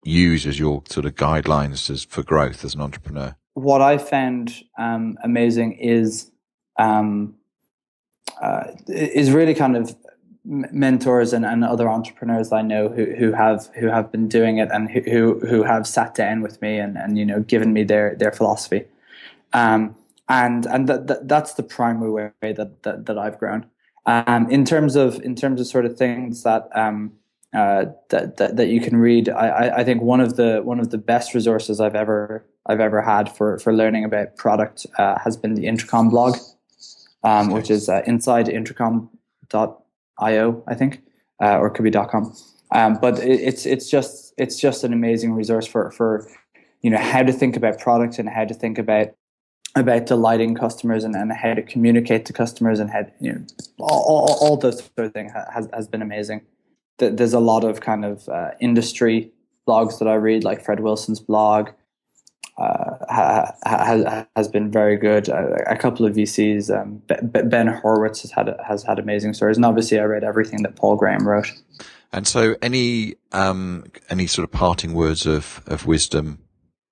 use 0.05 0.47
as 0.47 0.59
your 0.59 0.83
sort 0.89 1.07
of 1.07 1.15
guidelines 1.15 1.91
as, 1.91 2.05
for 2.05 2.23
growth 2.23 2.65
as 2.65 2.75
an 2.75 2.81
entrepreneur 2.81 3.37
what 3.55 3.83
I 3.83 3.99
found 3.99 4.55
um, 4.79 5.19
amazing 5.23 5.73
is 5.73 6.31
um, 6.79 7.35
uh, 8.41 8.65
is 8.89 9.31
really 9.31 9.55
kind 9.55 9.77
of 9.77 9.95
mentors 10.45 11.33
and, 11.33 11.45
and 11.45 11.63
other 11.65 11.89
entrepreneurs 11.89 12.51
I 12.51 12.63
know 12.63 12.89
who, 12.89 13.05
who 13.05 13.33
have 13.33 13.69
who 13.77 13.89
have 13.89 14.11
been 14.11 14.29
doing 14.29 14.59
it 14.59 14.71
and 14.73 14.91
who 14.91 15.41
who 15.41 15.63
have 15.63 15.87
sat 15.87 16.15
down 16.15 16.41
with 16.41 16.61
me 16.63 16.79
and, 16.79 16.97
and 16.97 17.19
you 17.19 17.27
know 17.27 17.41
given 17.41 17.73
me 17.73 17.85
their 17.85 18.15
their 18.17 18.33
philosophy, 18.33 18.85
um, 19.53 19.95
and 20.29 20.67
and 20.67 20.89
that, 20.89 21.07
that 21.09 21.29
that's 21.29 21.55
the 21.55 21.63
primary 21.63 22.11
way 22.11 22.53
that 22.53 22.83
that, 22.83 23.07
that 23.07 23.19
I've 23.19 23.39
grown. 23.39 23.67
Um, 24.07 24.51
in 24.51 24.65
terms 24.65 24.97
of 24.97 25.21
in 25.23 25.35
terms 25.35 25.61
of 25.61 25.67
sort 25.67 25.85
of 25.85 25.99
things 25.99 26.43
that 26.45 26.69
um, 26.75 27.13
uh, 27.53 27.87
that, 28.11 28.37
that, 28.37 28.57
that 28.57 28.69
you 28.69 28.81
can 28.81 28.97
read. 28.97 29.29
I, 29.29 29.79
I 29.79 29.85
think 29.85 30.03
one 30.03 30.21
of 30.21 30.37
the 30.37 30.61
one 30.63 30.79
of 30.79 30.91
the 30.91 30.99
best 30.99 31.35
resources 31.35 31.81
I've 31.81 31.97
ever 31.97 32.45
I've 32.71 32.81
ever 32.81 33.03
had 33.03 33.35
for 33.35 33.59
for 33.59 33.75
learning 33.75 34.05
about 34.05 34.37
product 34.37 34.87
uh, 34.99 35.19
has 35.19 35.37
been 35.37 35.55
the 35.55 35.67
Intercom 35.67 36.09
blog, 36.09 36.37
um, 37.25 37.51
which 37.51 37.69
is 37.71 37.89
uh, 37.89 38.03
insideintercom.io, 38.03 40.65
I 40.67 40.75
think, 40.75 41.03
uh, 41.43 41.59
or 41.59 41.71
could 41.71 41.85
be 41.85 41.91
.com. 41.91 42.35
Um, 42.73 42.99
but 43.01 43.19
it, 43.19 43.41
it's 43.41 43.67
it's 43.67 43.91
just 43.91 44.33
it's 44.39 44.59
just 44.59 44.85
an 44.85 44.93
amazing 44.93 45.33
resource 45.33 45.67
for 45.67 45.91
for 45.91 46.29
you 46.83 46.91
know 46.91 46.99
how 46.99 47.23
to 47.23 47.33
think 47.33 47.57
about 47.57 47.81
product 47.81 48.19
and 48.19 48.29
how 48.29 48.45
to 48.45 48.55
think 48.55 48.79
about 48.79 49.09
about 49.77 50.07
delighting 50.07 50.55
customers 50.55 51.05
and, 51.05 51.15
and 51.15 51.33
how 51.33 51.55
to 51.55 51.63
communicate 51.63 52.27
to 52.27 52.33
customers 52.33 52.81
and 52.81 52.91
how 52.91 53.07
you 53.21 53.33
know 53.33 53.41
all, 53.79 54.05
all, 54.09 54.39
all 54.41 54.57
those 54.57 54.79
sort 54.79 55.07
of 55.07 55.13
things 55.13 55.31
has 55.53 55.69
has 55.73 55.87
been 55.89 56.03
amazing 56.03 56.43
there's 57.01 57.33
a 57.33 57.41
lot 57.41 57.65
of 57.65 57.81
kind 57.81 58.05
of 58.05 58.29
uh, 58.29 58.51
industry 58.61 59.31
blogs 59.67 59.99
that 59.99 60.09
I 60.09 60.15
read, 60.15 60.45
like 60.45 60.65
Fred 60.65 60.81
Wilson's 60.81 61.21
blog. 61.21 61.71
Uh, 62.61 62.97
ha, 63.09 63.55
ha, 63.65 64.27
has 64.37 64.49
been 64.49 64.71
very 64.71 64.97
good. 64.97 65.29
Uh, 65.31 65.55
a 65.67 65.77
couple 65.77 66.05
of 66.05 66.15
VCs, 66.15 66.71
um, 66.71 67.03
Ben 67.49 67.67
Horowitz 67.67 68.23
has 68.23 68.31
had 68.31 68.55
has 68.67 68.83
had 68.83 68.99
amazing 68.99 69.33
stories, 69.33 69.57
and 69.57 69.65
obviously 69.65 69.99
I 69.99 70.05
read 70.05 70.25
everything 70.25 70.63
that 70.63 70.77
Paul 70.77 70.97
Graham 70.97 71.27
wrote. 71.27 71.51
And 72.13 72.27
so, 72.27 72.57
any 72.61 73.15
um, 73.33 73.85
any 74.11 74.27
sort 74.27 74.45
of 74.45 74.53
parting 74.53 74.93
words 74.93 75.27
of 75.27 75.63
of 75.67 75.87
wisdom 75.87 76.41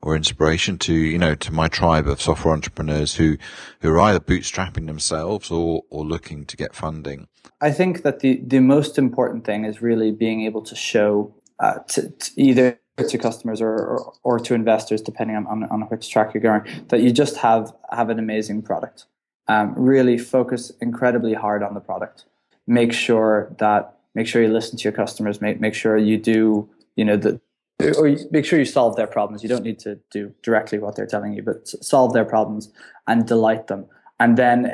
or 0.01 0.17
inspiration 0.17 0.79
to 0.79 0.95
you 0.95 1.19
know 1.19 1.35
to 1.35 1.53
my 1.53 1.69
tribe 1.69 2.07
of 2.07 2.21
software 2.21 2.55
entrepreneurs 2.55 3.17
who 3.17 3.37
who 3.81 3.91
are 3.91 4.01
either 4.01 4.21
bootstrapping 4.21 4.87
themselves 4.87 5.51
or 5.51 5.83
or 5.91 6.05
looking 6.05 6.45
to 6.47 6.57
get 6.57 6.75
funding 6.75 7.27
i 7.61 7.71
think 7.71 8.03
that 8.03 8.21
the 8.21 8.41
the 8.47 8.61
most 8.61 8.97
important 8.97 9.45
thing 9.45 9.65
is 9.65 9.83
really 9.83 10.13
being 10.13 10.43
able 10.43 10.63
to 10.63 10.77
show 10.77 11.35
uh, 11.61 11.81
to, 11.89 12.11
to, 12.11 12.31
either 12.37 12.81
to 13.05 13.19
customers 13.19 13.61
or, 13.61 13.75
or, 13.75 14.13
or 14.23 14.39
to 14.39 14.55
investors 14.55 15.01
depending 15.01 15.37
on, 15.37 15.47
on, 15.47 15.65
on 15.65 15.83
which 15.83 16.09
track 16.11 16.35
you're 16.35 16.43
going 16.43 16.63
that 16.89 17.01
you 17.01 17.13
just 17.13 17.37
have 17.37 17.73
have 17.91 18.09
an 18.09 18.19
amazing 18.19 18.63
product 18.63 19.07
um, 19.49 19.75
really 19.77 20.19
focus 20.19 20.73
incredibly 20.81 21.35
hard 21.35 21.63
on 21.63 21.75
the 21.75 21.81
product 21.81 22.25
make 22.67 22.93
sure 22.93 23.55
that 23.59 23.95
make 24.15 24.27
sure 24.27 24.43
you 24.43 24.49
listen 24.49 24.77
to 24.77 24.85
your 24.85 24.93
customers 24.93 25.41
make 25.41 25.61
make 25.61 25.75
sure 25.75 25.97
you 25.97 26.19
do 26.19 26.69
you 26.97 27.05
know 27.05 27.17
the 27.17 27.41
or 27.81 28.17
make 28.31 28.45
sure 28.45 28.59
you 28.59 28.65
solve 28.65 28.97
their 28.97 29.07
problems. 29.07 29.43
You 29.43 29.49
don't 29.49 29.63
need 29.63 29.79
to 29.81 30.01
do 30.11 30.35
directly 30.43 30.79
what 30.79 30.97
they're 30.97 31.07
telling 31.07 31.33
you, 31.33 31.43
but 31.43 31.69
solve 31.69 32.13
their 32.13 32.25
problems 32.25 32.73
and 33.07 33.27
delight 33.27 33.69
them. 33.69 33.87
And 34.19 34.37
then 34.37 34.73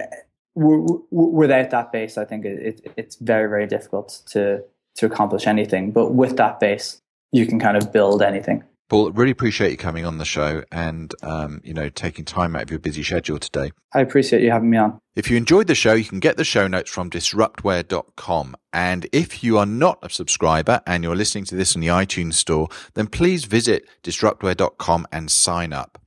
w- 0.57 0.87
w- 0.87 1.05
without 1.11 1.71
that 1.71 1.93
base, 1.93 2.17
I 2.17 2.25
think 2.25 2.47
it, 2.47 2.81
it, 2.85 2.93
it's 2.97 3.17
very, 3.17 3.49
very 3.49 3.67
difficult 3.67 4.23
to, 4.29 4.65
to 4.97 5.07
accomplish 5.07 5.47
anything. 5.47 5.91
But 5.91 6.15
with 6.15 6.37
that 6.39 6.61
base, 6.61 7.03
you 7.35 7.47
can 7.47 7.59
kind 7.59 7.77
of 7.77 7.93
build 7.93 8.23
anything. 8.23 8.63
Paul, 8.89 9.11
really 9.11 9.33
appreciate 9.33 9.73
you 9.73 9.77
coming 9.77 10.07
on 10.07 10.19
the 10.19 10.25
show 10.25 10.63
and, 10.71 11.13
um, 11.23 11.61
you 11.65 11.75
know, 11.75 11.89
taking 11.89 12.25
time 12.25 12.55
out 12.55 12.63
of 12.63 12.71
your 12.71 12.79
busy 12.79 13.03
schedule 13.03 13.39
today. 13.39 13.73
I 13.93 14.01
appreciate 14.01 14.43
you 14.43 14.53
having 14.53 14.71
me 14.71 14.77
on. 14.77 15.01
If 15.17 15.31
you 15.31 15.37
enjoyed 15.37 15.67
the 15.67 15.75
show, 15.75 15.95
you 15.95 16.05
can 16.05 16.21
get 16.21 16.37
the 16.37 16.45
show 16.45 16.69
notes 16.69 16.91
from 16.93 17.11
disruptware.com. 17.11 18.55
And 18.73 19.09
if 19.11 19.43
you 19.43 19.59
are 19.59 19.67
not 19.67 19.99
a 20.03 20.11
subscriber 20.11 20.81
and 20.87 21.03
you're 21.03 21.17
listening 21.17 21.45
to 21.47 21.57
this 21.57 21.75
in 21.75 21.81
the 21.81 21.89
iTunes 21.89 22.35
store, 22.35 22.69
then 22.93 23.09
please 23.09 23.47
visit 23.47 23.85
disruptware.com 24.05 25.09
and 25.11 25.29
sign 25.29 25.73
up. 25.73 25.99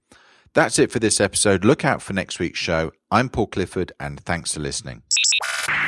That's 0.53 0.79
it 0.79 0.91
for 0.91 0.99
this 0.99 1.19
episode. 1.19 1.65
Look 1.65 1.83
out 1.83 2.01
for 2.01 2.13
next 2.13 2.39
week's 2.39 2.59
show. 2.59 2.91
I'm 3.11 3.27
Paul 3.27 3.47
Clifford 3.47 3.91
and 3.99 4.19
thanks 4.21 4.53
for 4.53 4.61
listening. 4.61 5.03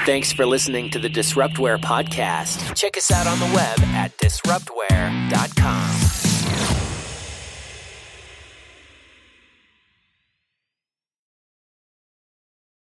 Thanks 0.06 0.32
for 0.32 0.46
listening 0.46 0.90
to 0.92 1.00
the 1.00 1.10
Disruptware 1.10 1.80
podcast. 1.80 2.76
Check 2.76 2.98
us 2.98 3.12
out 3.12 3.28
on 3.28 3.40
the 3.40 3.56
web 3.56 3.80
at 3.96 4.16
disruptware.com. 4.18 6.19